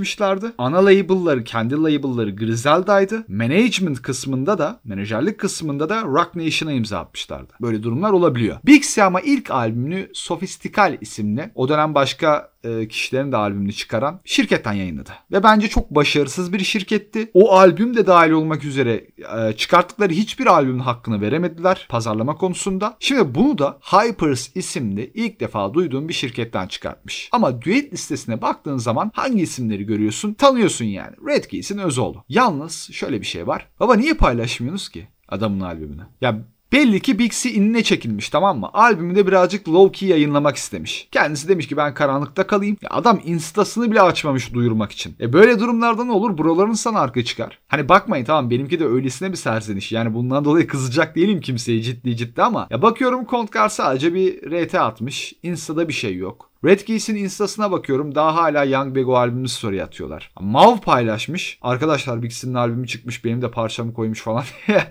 anlaşmışlardı. 0.10 0.54
Ana 0.58 0.86
label'ları, 0.86 1.44
kendi 1.44 1.76
label'ları 1.76 2.36
Griselda'ydı. 2.36 3.26
Management 3.28 4.02
kısmında 4.02 4.58
da, 4.58 4.80
menajerlik 4.84 5.40
kısmında 5.40 5.90
da 5.90 6.04
Rock 6.04 6.36
Nation'a 6.36 6.72
imza 6.72 7.00
atmışlardı. 7.00 7.54
Böyle 7.62 7.84
durumlar 7.84 8.12
olabiliyor. 8.12 8.58
C 8.96 9.04
ama 9.04 9.22
ilk 9.22 9.52
albümünü 9.52 10.10
Sophistical 10.14 10.98
isimli, 11.02 11.52
o 11.56 11.70
dönem 11.70 11.96
başka 11.96 12.50
e, 12.64 12.88
kişilerin 12.88 13.32
de 13.32 13.38
albümünü 13.38 13.74
çıkaran 13.74 14.22
şirketten 14.26 14.74
yayınladı. 14.74 15.12
Ve 15.32 15.44
bence 15.44 15.68
çok 15.68 15.92
başarısız 15.92 16.54
bir 16.54 16.60
şirketti. 16.60 17.32
O 17.34 17.52
albüm 17.52 17.98
de 17.98 18.08
dahil 18.08 18.32
olmak 18.32 18.64
üzere 18.64 19.08
e, 19.38 19.54
çıkarttıkları 19.54 20.14
hiçbir 20.14 20.46
albümün 20.46 20.80
hakkını 20.80 21.22
veremediler 21.22 21.86
pazarlama 21.90 22.36
konusunda. 22.36 22.98
Şimdi 23.00 23.36
bunu 23.36 23.58
da 23.58 23.80
Hypers 23.82 24.56
isimli 24.56 25.12
ilk 25.14 25.40
defa 25.40 25.74
duyduğum 25.74 26.08
bir 26.08 26.14
şirketten 26.14 26.68
çıkartmış. 26.68 27.30
Ama 27.32 27.62
düet 27.62 27.94
listesine 27.94 28.42
baktığın 28.42 28.78
zaman 28.78 29.12
hangi 29.14 29.42
isimleri 29.42 29.86
görüyorsun? 29.86 30.34
Tanıyorsun 30.34 30.86
yani. 30.86 31.16
Red 31.28 31.44
Keys'in 31.44 31.78
Özoğlu. 31.78 32.24
Yalnız 32.30 32.90
şöyle 32.92 33.22
bir 33.22 33.26
şey 33.26 33.48
var. 33.48 33.68
Baba 33.80 33.96
niye 33.96 34.14
paylaşmıyorsunuz 34.14 34.90
ki 34.90 35.08
adamın 35.28 35.60
albümünü? 35.60 36.08
Ya 36.22 36.40
Belli 36.72 37.00
ki 37.00 37.30
C 37.30 37.52
inine 37.52 37.84
çekilmiş 37.84 38.30
tamam 38.30 38.60
mı? 38.60 38.70
Albümü 38.74 39.16
de 39.16 39.28
birazcık 39.28 39.70
low 39.70 40.00
key 40.00 40.10
yayınlamak 40.10 40.56
istemiş. 40.56 41.08
Kendisi 41.12 41.48
demiş 41.48 41.68
ki 41.68 41.78
ben 41.78 41.94
karanlıkta 41.94 42.48
kalayım. 42.48 42.78
Ya 42.82 42.90
adam 42.92 43.22
instasını 43.26 43.92
bile 43.92 44.02
açmamış 44.02 44.54
duyurmak 44.54 44.92
için. 44.92 45.16
E 45.20 45.34
böyle 45.34 45.60
durumlarda 45.60 46.04
ne 46.04 46.12
olur? 46.12 46.38
Buraların 46.38 46.74
sana 46.74 47.00
arka 47.00 47.24
çıkar. 47.24 47.60
Hani 47.68 47.90
bakmayın 47.90 48.26
tamam 48.26 48.50
benimki 48.50 48.80
de 48.80 48.86
öylesine 48.86 49.32
bir 49.32 49.38
serzeniş. 49.38 49.92
Yani 49.92 50.14
bundan 50.14 50.46
dolayı 50.50 50.68
kızacak 50.68 51.16
değilim 51.16 51.42
kimseye 51.42 51.82
ciddi 51.82 52.18
ciddi 52.18 52.44
ama 52.44 52.68
ya 52.70 52.82
bakıyorum 52.82 53.26
Kontkar 53.26 53.70
sadece 53.70 54.14
bir 54.14 54.52
RT 54.52 54.76
atmış. 54.76 55.34
Insta'da 55.44 55.88
bir 55.88 55.94
şey 55.94 56.16
yok. 56.16 56.50
Red 56.66 56.80
Keys'in 56.80 57.16
instasına 57.16 57.72
bakıyorum 57.72 58.16
daha 58.16 58.36
hala 58.36 58.64
Young 58.64 58.96
Bego 58.96 59.18
albümünü 59.18 59.50
story 59.50 59.84
atıyorlar. 59.84 60.32
Mav 60.40 60.78
paylaşmış. 60.78 61.60
Arkadaşlar 61.62 62.24
Big 62.24 62.32
C'nin 62.32 62.54
albümü 62.54 62.88
çıkmış 62.88 63.26
benim 63.26 63.42
de 63.42 63.52
parçamı 63.52 63.94
koymuş 63.94 64.22
falan. 64.22 64.44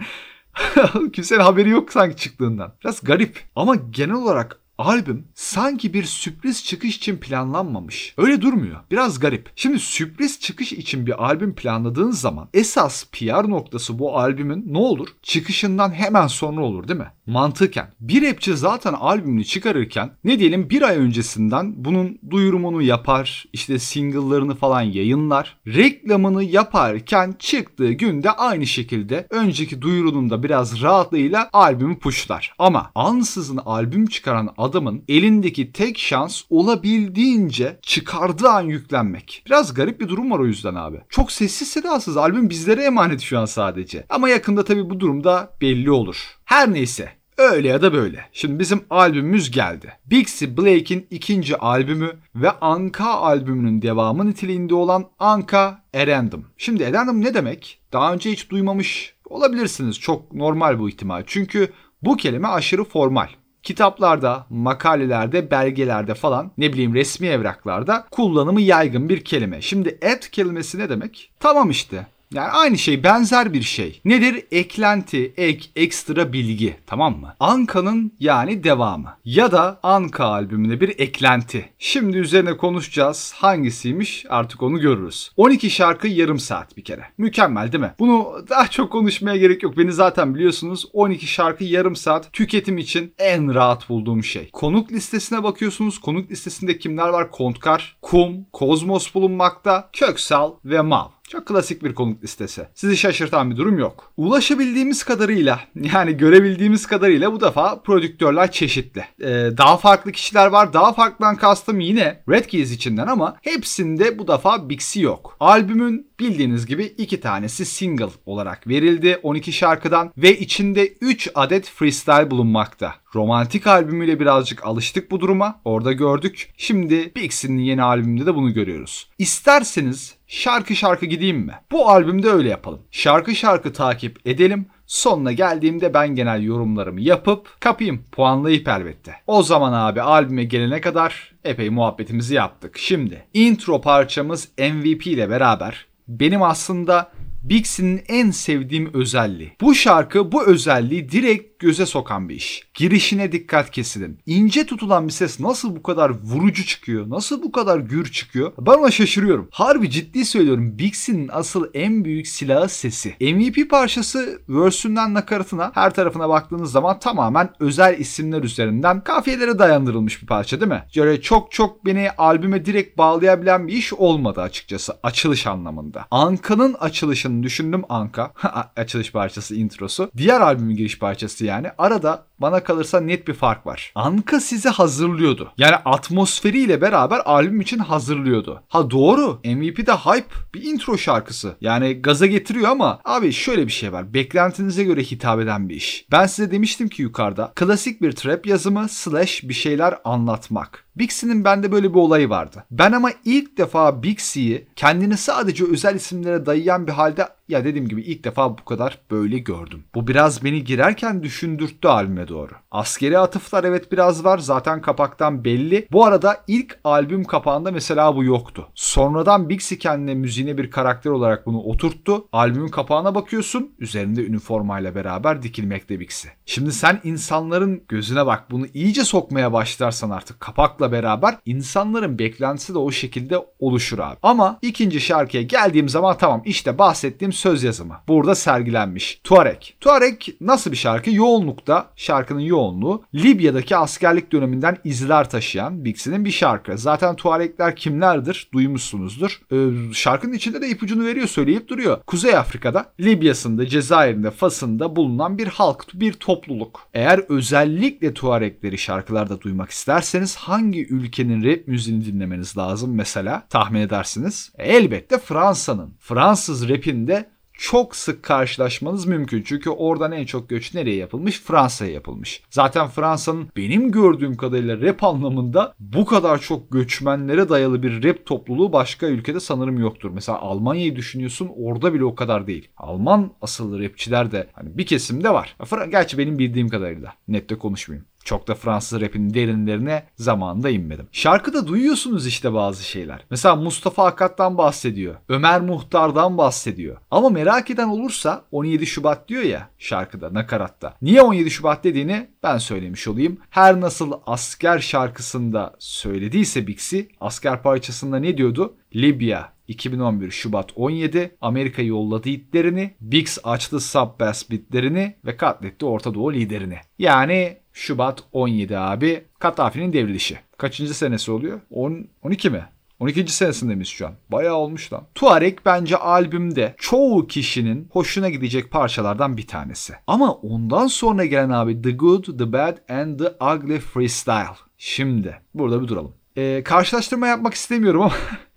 Kimsenin 1.12 1.40
haberi 1.40 1.68
yok 1.70 1.92
sanki 1.92 2.16
çıktığından. 2.16 2.72
Biraz 2.84 3.00
garip. 3.04 3.44
Ama 3.56 3.74
genel 3.74 4.14
olarak 4.14 4.60
albüm 4.78 5.28
sanki 5.34 5.94
bir 5.94 6.04
sürpriz 6.04 6.64
çıkış 6.64 6.96
için 6.96 7.16
planlanmamış. 7.16 8.14
Öyle 8.16 8.40
durmuyor. 8.40 8.76
Biraz 8.90 9.18
garip. 9.18 9.50
Şimdi 9.56 9.78
sürpriz 9.78 10.40
çıkış 10.40 10.72
için 10.72 11.06
bir 11.06 11.24
albüm 11.24 11.54
planladığın 11.54 12.10
zaman 12.10 12.48
esas 12.54 13.04
PR 13.12 13.50
noktası 13.50 13.98
bu 13.98 14.18
albümün 14.18 14.64
ne 14.66 14.78
olur? 14.78 15.08
Çıkışından 15.22 15.90
hemen 15.90 16.26
sonra 16.26 16.60
olur 16.60 16.88
değil 16.88 17.00
mi? 17.00 17.12
Mantıken. 17.26 17.92
Bir 18.00 18.28
rapçi 18.28 18.56
zaten 18.56 18.92
albümünü 18.92 19.44
çıkarırken 19.44 20.10
ne 20.24 20.38
diyelim 20.38 20.70
bir 20.70 20.82
ay 20.82 20.96
öncesinden 20.96 21.84
bunun 21.84 22.18
duyurumunu 22.30 22.82
yapar, 22.82 23.44
işte 23.52 23.78
single'larını 23.78 24.54
falan 24.54 24.82
yayınlar. 24.82 25.58
Reklamını 25.66 26.44
yaparken 26.44 27.34
çıktığı 27.38 27.92
günde 27.92 28.30
aynı 28.30 28.66
şekilde 28.66 29.26
önceki 29.30 29.82
duyurunun 29.82 30.30
da 30.30 30.42
biraz 30.42 30.82
rahatlığıyla 30.82 31.50
albümü 31.52 31.98
pushlar. 31.98 32.54
Ama 32.58 32.90
ansızın 32.94 33.56
albüm 33.56 34.06
çıkaran 34.06 34.54
adamın 34.68 35.04
elindeki 35.08 35.72
tek 35.72 35.98
şans 35.98 36.42
olabildiğince 36.50 37.78
çıkardığı 37.82 38.48
an 38.48 38.62
yüklenmek. 38.62 39.42
Biraz 39.46 39.74
garip 39.74 40.00
bir 40.00 40.08
durum 40.08 40.30
var 40.30 40.38
o 40.38 40.46
yüzden 40.46 40.74
abi. 40.74 41.00
Çok 41.08 41.32
sessiz 41.32 41.68
sedasız 41.68 42.16
albüm 42.16 42.50
bizlere 42.50 42.84
emanet 42.84 43.20
şu 43.20 43.38
an 43.38 43.44
sadece. 43.44 44.06
Ama 44.08 44.28
yakında 44.28 44.64
tabii 44.64 44.90
bu 44.90 45.00
durumda 45.00 45.52
belli 45.60 45.90
olur. 45.90 46.38
Her 46.44 46.72
neyse 46.72 47.18
Öyle 47.38 47.68
ya 47.68 47.82
da 47.82 47.92
böyle. 47.92 48.24
Şimdi 48.32 48.58
bizim 48.58 48.80
albümümüz 48.90 49.50
geldi. 49.50 49.92
Bixie 50.06 50.56
Blake'in 50.56 51.06
ikinci 51.10 51.56
albümü 51.56 52.12
ve 52.34 52.50
Anka 52.50 53.14
albümünün 53.14 53.82
devamı 53.82 54.26
niteliğinde 54.26 54.74
olan 54.74 55.04
Anka 55.18 55.82
Erendum. 55.94 56.46
Şimdi 56.56 56.82
Erendum 56.82 57.20
ne 57.20 57.34
demek? 57.34 57.80
Daha 57.92 58.12
önce 58.12 58.32
hiç 58.32 58.50
duymamış 58.50 59.14
olabilirsiniz. 59.24 60.00
Çok 60.00 60.34
normal 60.34 60.78
bu 60.78 60.88
ihtimal. 60.88 61.22
Çünkü 61.26 61.72
bu 62.02 62.16
kelime 62.16 62.48
aşırı 62.48 62.84
formal 62.84 63.28
kitaplarda, 63.62 64.46
makalelerde, 64.50 65.50
belgelerde 65.50 66.14
falan 66.14 66.50
ne 66.58 66.72
bileyim 66.72 66.94
resmi 66.94 67.26
evraklarda 67.26 68.06
kullanımı 68.10 68.60
yaygın 68.60 69.08
bir 69.08 69.24
kelime. 69.24 69.62
Şimdi 69.62 69.98
add 70.02 70.30
kelimesi 70.32 70.78
ne 70.78 70.88
demek? 70.88 71.30
Tamam 71.40 71.70
işte 71.70 72.06
yani 72.34 72.48
aynı 72.48 72.78
şey 72.78 73.02
benzer 73.02 73.52
bir 73.52 73.62
şey. 73.62 74.00
Nedir? 74.04 74.44
Eklenti, 74.50 75.32
ek, 75.36 75.68
ekstra 75.76 76.32
bilgi 76.32 76.76
tamam 76.86 77.20
mı? 77.20 77.34
Anka'nın 77.40 78.12
yani 78.20 78.64
devamı. 78.64 79.16
Ya 79.24 79.52
da 79.52 79.80
Anka 79.82 80.24
albümüne 80.24 80.80
bir 80.80 80.88
eklenti. 80.88 81.68
Şimdi 81.78 82.16
üzerine 82.18 82.56
konuşacağız. 82.56 83.32
Hangisiymiş 83.36 84.26
artık 84.28 84.62
onu 84.62 84.80
görürüz. 84.80 85.32
12 85.36 85.70
şarkı 85.70 86.08
yarım 86.08 86.38
saat 86.38 86.76
bir 86.76 86.84
kere. 86.84 87.04
Mükemmel 87.18 87.72
değil 87.72 87.84
mi? 87.84 87.94
Bunu 87.98 88.46
daha 88.50 88.68
çok 88.68 88.92
konuşmaya 88.92 89.36
gerek 89.36 89.62
yok. 89.62 89.76
Beni 89.78 89.92
zaten 89.92 90.34
biliyorsunuz 90.34 90.86
12 90.92 91.26
şarkı 91.26 91.64
yarım 91.64 91.96
saat 91.96 92.32
tüketim 92.32 92.78
için 92.78 93.14
en 93.18 93.54
rahat 93.54 93.88
bulduğum 93.88 94.24
şey. 94.24 94.50
Konuk 94.50 94.92
listesine 94.92 95.42
bakıyorsunuz. 95.42 95.98
Konuk 95.98 96.30
listesinde 96.30 96.78
kimler 96.78 97.08
var? 97.08 97.30
Kontkar, 97.30 97.96
Kum, 98.02 98.46
Kozmos 98.52 99.14
bulunmakta, 99.14 99.88
Köksal 99.92 100.52
ve 100.64 100.80
Mav. 100.80 101.17
Çok 101.28 101.46
klasik 101.46 101.84
bir 101.84 101.94
konuk 101.94 102.24
listesi. 102.24 102.66
Sizi 102.74 102.96
şaşırtan 102.96 103.50
bir 103.50 103.56
durum 103.56 103.78
yok. 103.78 104.12
Ulaşabildiğimiz 104.16 105.02
kadarıyla 105.02 105.60
yani 105.74 106.16
görebildiğimiz 106.16 106.86
kadarıyla 106.86 107.32
bu 107.32 107.40
defa 107.40 107.82
prodüktörler 107.82 108.52
çeşitli. 108.52 109.04
Ee, 109.20 109.26
daha 109.56 109.76
farklı 109.76 110.12
kişiler 110.12 110.46
var. 110.46 110.72
Daha 110.72 110.92
farklıdan 110.92 111.36
kastım 111.36 111.80
yine 111.80 112.22
Red 112.28 112.44
Keys 112.44 112.72
içinden 112.72 113.06
ama 113.06 113.36
hepsinde 113.42 114.18
bu 114.18 114.28
defa 114.28 114.68
Bixi 114.68 115.00
yok. 115.00 115.36
Albümün 115.40 116.06
bildiğiniz 116.20 116.66
gibi 116.66 116.84
iki 116.84 117.20
tanesi 117.20 117.64
single 117.64 118.08
olarak 118.26 118.68
verildi 118.68 119.20
12 119.22 119.52
şarkıdan 119.52 120.12
ve 120.16 120.38
içinde 120.38 120.88
3 121.00 121.30
adet 121.34 121.68
freestyle 121.68 122.30
bulunmakta. 122.30 122.94
Romantik 123.14 123.66
albümüyle 123.66 124.20
birazcık 124.20 124.66
alıştık 124.66 125.10
bu 125.10 125.20
duruma. 125.20 125.60
Orada 125.64 125.92
gördük. 125.92 126.52
Şimdi 126.56 127.12
Bixi'nin 127.16 127.58
yeni 127.58 127.82
albümünde 127.82 128.26
de 128.26 128.34
bunu 128.34 128.54
görüyoruz. 128.54 129.10
İsterseniz 129.18 130.17
şarkı 130.28 130.76
şarkı 130.76 131.06
gideyim 131.06 131.38
mi? 131.38 131.52
Bu 131.72 131.88
albümde 131.90 132.28
öyle 132.28 132.48
yapalım. 132.48 132.80
Şarkı 132.90 133.34
şarkı 133.34 133.72
takip 133.72 134.26
edelim. 134.26 134.66
Sonuna 134.86 135.32
geldiğimde 135.32 135.94
ben 135.94 136.08
genel 136.08 136.42
yorumlarımı 136.42 137.00
yapıp 137.00 137.60
kapayım. 137.60 138.04
Puanlayıp 138.12 138.68
elbette. 138.68 139.14
O 139.26 139.42
zaman 139.42 139.72
abi 139.72 140.02
albüme 140.02 140.44
gelene 140.44 140.80
kadar 140.80 141.32
epey 141.44 141.70
muhabbetimizi 141.70 142.34
yaptık. 142.34 142.78
Şimdi 142.78 143.24
intro 143.34 143.80
parçamız 143.80 144.48
MVP 144.58 145.06
ile 145.06 145.30
beraber 145.30 145.86
benim 146.08 146.42
aslında 146.42 147.10
Bixi'nin 147.42 148.02
en 148.08 148.30
sevdiğim 148.30 148.94
özelliği. 148.94 149.52
Bu 149.60 149.74
şarkı 149.74 150.32
bu 150.32 150.46
özelliği 150.46 151.10
direkt 151.10 151.58
göze 151.58 151.86
sokan 151.86 152.28
bir 152.28 152.34
iş. 152.34 152.68
Girişine 152.74 153.32
dikkat 153.32 153.70
kesilin. 153.70 154.18
İnce 154.26 154.66
tutulan 154.66 155.08
bir 155.08 155.12
ses 155.12 155.40
nasıl 155.40 155.76
bu 155.76 155.82
kadar 155.82 156.10
vurucu 156.10 156.66
çıkıyor? 156.66 157.10
Nasıl 157.10 157.42
bu 157.42 157.52
kadar 157.52 157.78
gür 157.78 158.12
çıkıyor? 158.12 158.52
Ben 158.58 158.72
ona 158.72 158.90
şaşırıyorum. 158.90 159.48
Harbi 159.50 159.90
ciddi 159.90 160.24
söylüyorum. 160.24 160.78
Bixi'nin 160.78 161.30
asıl 161.32 161.66
en 161.74 162.04
büyük 162.04 162.26
silahı 162.26 162.68
sesi. 162.68 163.14
MVP 163.20 163.70
parçası 163.70 164.42
verse'ünden 164.48 165.14
nakaratına 165.14 165.70
her 165.74 165.94
tarafına 165.94 166.28
baktığınız 166.28 166.72
zaman 166.72 166.98
tamamen 166.98 167.50
özel 167.60 167.98
isimler 167.98 168.42
üzerinden 168.42 169.04
kafiyelere 169.04 169.58
dayandırılmış 169.58 170.22
bir 170.22 170.26
parça 170.26 170.60
değil 170.60 170.72
mi? 170.72 170.84
Böyle 170.96 171.20
çok 171.20 171.52
çok 171.52 171.86
beni 171.86 172.10
albüme 172.10 172.64
direkt 172.64 172.98
bağlayabilen 172.98 173.68
bir 173.68 173.72
iş 173.72 173.92
olmadı 173.92 174.40
açıkçası 174.40 174.98
açılış 175.02 175.46
anlamında. 175.46 176.06
Anka'nın 176.10 176.74
açılışını 176.74 177.27
başını 177.28 177.42
düşündüm 177.42 177.82
Anka. 177.88 178.32
Açılış 178.76 179.12
parçası 179.12 179.54
introsu. 179.54 180.10
Diğer 180.16 180.40
albümün 180.40 180.76
giriş 180.76 180.98
parçası 180.98 181.44
yani. 181.44 181.68
Arada 181.78 182.24
bana 182.38 182.64
kalırsa 182.64 183.00
net 183.00 183.28
bir 183.28 183.34
fark 183.34 183.66
var. 183.66 183.92
Anka 183.94 184.40
sizi 184.40 184.68
hazırlıyordu. 184.68 185.52
Yani 185.58 185.76
atmosferiyle 185.76 186.80
beraber 186.80 187.20
albüm 187.24 187.60
için 187.60 187.78
hazırlıyordu. 187.78 188.62
Ha 188.68 188.90
doğru. 188.90 189.40
MVP'de 189.44 189.92
Hype 189.92 190.34
bir 190.54 190.62
intro 190.62 190.98
şarkısı. 190.98 191.56
Yani 191.60 192.02
gaza 192.02 192.26
getiriyor 192.26 192.68
ama 192.68 193.00
abi 193.04 193.32
şöyle 193.32 193.66
bir 193.66 193.72
şey 193.72 193.92
var. 193.92 194.14
Beklentinize 194.14 194.84
göre 194.84 195.02
hitap 195.02 195.40
eden 195.40 195.68
bir 195.68 195.74
iş. 195.74 196.06
Ben 196.12 196.26
size 196.26 196.50
demiştim 196.50 196.88
ki 196.88 197.02
yukarıda 197.02 197.52
klasik 197.54 198.02
bir 198.02 198.12
trap 198.12 198.46
yazımı 198.46 198.88
slash 198.88 199.42
bir 199.42 199.54
şeyler 199.54 199.98
anlatmak. 200.04 200.84
Bixi'nin 200.98 201.44
bende 201.44 201.72
böyle 201.72 201.90
bir 201.90 201.98
olayı 201.98 202.30
vardı. 202.30 202.64
Ben 202.70 202.92
ama 202.92 203.10
ilk 203.24 203.58
defa 203.58 204.02
Bixi'yi 204.02 204.68
kendini 204.76 205.16
sadece 205.16 205.64
özel 205.64 205.94
isimlere 205.94 206.46
dayayan 206.46 206.86
bir 206.86 206.92
halde 206.92 207.28
ya 207.48 207.64
dediğim 207.64 207.88
gibi 207.88 208.02
ilk 208.02 208.24
defa 208.24 208.58
bu 208.58 208.64
kadar 208.64 208.98
böyle 209.10 209.38
gördüm. 209.38 209.84
Bu 209.94 210.06
biraz 210.06 210.44
beni 210.44 210.64
girerken 210.64 211.22
düşündürttü 211.22 211.88
albüme 211.88 212.28
doğru. 212.28 212.52
Askeri 212.70 213.18
atıflar 213.18 213.64
evet 213.64 213.92
biraz 213.92 214.24
var 214.24 214.38
zaten 214.38 214.82
kapaktan 214.82 215.44
belli. 215.44 215.88
Bu 215.92 216.04
arada 216.04 216.44
ilk 216.46 216.78
albüm 216.84 217.24
kapağında 217.24 217.70
mesela 217.70 218.16
bu 218.16 218.24
yoktu. 218.24 218.68
Sonradan 218.74 219.48
Bixi 219.48 219.78
kendine 219.78 220.14
müziğine 220.14 220.58
bir 220.58 220.70
karakter 220.70 221.10
olarak 221.10 221.46
bunu 221.46 221.60
oturttu. 221.60 222.28
Albümün 222.32 222.68
kapağına 222.68 223.14
bakıyorsun 223.14 223.70
üzerinde 223.78 224.26
üniformayla 224.26 224.94
beraber 224.94 225.42
dikilmekte 225.42 226.00
Bixi. 226.00 226.28
Şimdi 226.46 226.72
sen 226.72 227.00
insanların 227.04 227.82
gözüne 227.88 228.26
bak 228.26 228.50
bunu 228.50 228.66
iyice 228.74 229.04
sokmaya 229.04 229.52
başlarsan 229.52 230.10
artık 230.10 230.40
kapakla 230.40 230.92
beraber 230.92 231.38
insanların 231.46 232.18
beklentisi 232.18 232.74
de 232.74 232.78
o 232.78 232.90
şekilde 232.90 233.38
oluşur 233.58 233.98
abi. 233.98 234.16
Ama 234.22 234.58
ikinci 234.62 235.00
şarkıya 235.00 235.42
geldiğim 235.42 235.88
zaman 235.88 236.18
tamam 236.18 236.42
işte 236.44 236.78
bahsettiğim 236.78 237.32
söz 237.38 237.62
yazımı. 237.62 237.96
Burada 238.08 238.34
sergilenmiş. 238.34 239.20
Tuareg. 239.24 239.62
Tuareg 239.80 240.20
nasıl 240.40 240.72
bir 240.72 240.76
şarkı? 240.76 241.10
Yoğunlukta 241.10 241.90
şarkının 241.96 242.40
yoğunluğu 242.40 243.02
Libya'daki 243.14 243.76
askerlik 243.76 244.32
döneminden 244.32 244.76
izler 244.84 245.30
taşıyan 245.30 245.84
Bixi'nin 245.84 246.24
bir 246.24 246.30
şarkı. 246.30 246.78
Zaten 246.78 247.16
Tuaregler 247.16 247.76
kimlerdir? 247.76 248.48
Duymuşsunuzdur. 248.52 249.40
Ee, 249.52 249.56
şarkının 249.92 250.32
içinde 250.32 250.62
de 250.62 250.68
ipucunu 250.68 251.06
veriyor 251.06 251.26
söyleyip 251.26 251.68
duruyor. 251.68 251.98
Kuzey 252.06 252.36
Afrika'da, 252.36 252.92
Libya'sında, 253.00 253.66
Cezayir'inde, 253.66 254.30
Fas'ında 254.30 254.96
bulunan 254.96 255.38
bir 255.38 255.46
halk, 255.46 255.86
bir 255.94 256.12
topluluk. 256.12 256.80
Eğer 256.94 257.20
özellikle 257.28 258.14
Tuaregleri 258.14 258.78
şarkılarda 258.78 259.40
duymak 259.40 259.70
isterseniz 259.70 260.36
hangi 260.36 260.86
ülkenin 260.86 261.44
rap 261.44 261.68
müziğini 261.68 262.04
dinlemeniz 262.04 262.58
lazım 262.58 262.94
mesela 262.94 263.46
tahmin 263.50 263.80
edersiniz? 263.80 264.52
Elbette 264.58 265.18
Fransa'nın. 265.18 265.94
Fransız 265.98 266.68
rapinde 266.68 267.27
çok 267.58 267.96
sık 267.96 268.22
karşılaşmanız 268.22 269.06
mümkün. 269.06 269.42
Çünkü 269.42 269.70
oradan 269.70 270.12
en 270.12 270.24
çok 270.24 270.48
göç 270.48 270.74
nereye 270.74 270.96
yapılmış? 270.96 271.40
Fransa'ya 271.40 271.92
yapılmış. 271.92 272.42
Zaten 272.50 272.88
Fransa'nın 272.88 273.48
benim 273.56 273.92
gördüğüm 273.92 274.36
kadarıyla 274.36 274.80
rap 274.80 275.04
anlamında 275.04 275.74
bu 275.80 276.04
kadar 276.04 276.40
çok 276.40 276.70
göçmenlere 276.70 277.48
dayalı 277.48 277.82
bir 277.82 278.04
rap 278.04 278.26
topluluğu 278.26 278.72
başka 278.72 279.06
ülkede 279.06 279.40
sanırım 279.40 279.78
yoktur. 279.78 280.10
Mesela 280.10 280.38
Almanya'yı 280.38 280.96
düşünüyorsun 280.96 281.50
orada 281.56 281.94
bile 281.94 282.04
o 282.04 282.14
kadar 282.14 282.46
değil. 282.46 282.68
Alman 282.76 283.32
asıllı 283.42 283.82
rapçiler 283.82 284.32
de 284.32 284.46
hani 284.52 284.78
bir 284.78 284.86
kesimde 284.86 285.30
var. 285.30 285.56
Gerçi 285.90 286.18
benim 286.18 286.38
bildiğim 286.38 286.68
kadarıyla. 286.68 287.14
Nette 287.28 287.54
konuşmayayım. 287.54 288.06
Çok 288.28 288.48
da 288.48 288.54
Fransız 288.54 289.00
rapinin 289.00 289.34
derinlerine 289.34 290.06
zamanında 290.16 290.70
inmedim. 290.70 291.08
Şarkıda 291.12 291.66
duyuyorsunuz 291.66 292.26
işte 292.26 292.54
bazı 292.54 292.84
şeyler. 292.84 293.24
Mesela 293.30 293.56
Mustafa 293.56 294.04
Akat'tan 294.04 294.58
bahsediyor. 294.58 295.14
Ömer 295.28 295.60
Muhtar'dan 295.60 296.38
bahsediyor. 296.38 296.96
Ama 297.10 297.28
merak 297.28 297.70
eden 297.70 297.88
olursa 297.88 298.44
17 298.52 298.86
Şubat 298.86 299.28
diyor 299.28 299.42
ya 299.42 299.68
şarkıda, 299.78 300.34
nakaratta. 300.34 300.94
Niye 301.02 301.22
17 301.22 301.50
Şubat 301.50 301.84
dediğini 301.84 302.28
ben 302.42 302.58
söylemiş 302.58 303.08
olayım. 303.08 303.38
Her 303.50 303.80
nasıl 303.80 304.12
asker 304.26 304.78
şarkısında 304.78 305.74
söylediyse 305.78 306.66
Bixi, 306.66 307.08
asker 307.20 307.62
parçasında 307.62 308.16
ne 308.18 308.36
diyordu? 308.36 308.76
Libya 308.94 309.52
2011 309.68 310.30
Şubat 310.30 310.70
17 310.76 311.36
Amerika 311.40 311.82
yolladı 311.82 312.28
itlerini, 312.28 312.94
Bix 313.00 313.38
açtı 313.44 313.76
sub-bass 313.76 314.50
bitlerini 314.50 315.14
ve 315.24 315.36
katletti 315.36 315.86
Orta 315.86 316.14
Doğu 316.14 316.32
liderini. 316.32 316.78
Yani 316.98 317.56
Şubat 317.72 318.22
17 318.32 318.78
abi 318.78 319.24
Kaddafi'nin 319.38 319.92
devrilişi. 319.92 320.38
Kaçıncı 320.58 320.94
senesi 320.94 321.30
oluyor? 321.30 321.60
10, 321.70 322.06
12 322.22 322.50
mi? 322.50 322.64
12. 323.00 323.32
senesinde 323.32 323.74
miyiz 323.74 323.88
şu 323.88 324.06
an? 324.06 324.14
Bayağı 324.28 324.54
olmuş 324.54 324.92
lan. 324.92 325.06
Tuareg 325.14 325.58
bence 325.66 325.96
albümde 325.96 326.74
çoğu 326.78 327.26
kişinin 327.26 327.88
hoşuna 327.90 328.28
gidecek 328.28 328.70
parçalardan 328.70 329.36
bir 329.36 329.46
tanesi. 329.46 329.94
Ama 330.06 330.32
ondan 330.32 330.86
sonra 330.86 331.24
gelen 331.24 331.50
abi 331.50 331.82
The 331.82 331.90
Good, 331.90 332.24
The 332.24 332.52
Bad 332.52 332.76
and 332.88 333.18
The 333.18 333.44
Ugly 333.44 333.80
Freestyle. 333.80 334.56
Şimdi 334.78 335.40
burada 335.54 335.82
bir 335.82 335.88
duralım. 335.88 336.12
Ee, 336.36 336.62
karşılaştırma 336.64 337.26
yapmak 337.26 337.54
istemiyorum 337.54 338.02
ama 338.02 338.12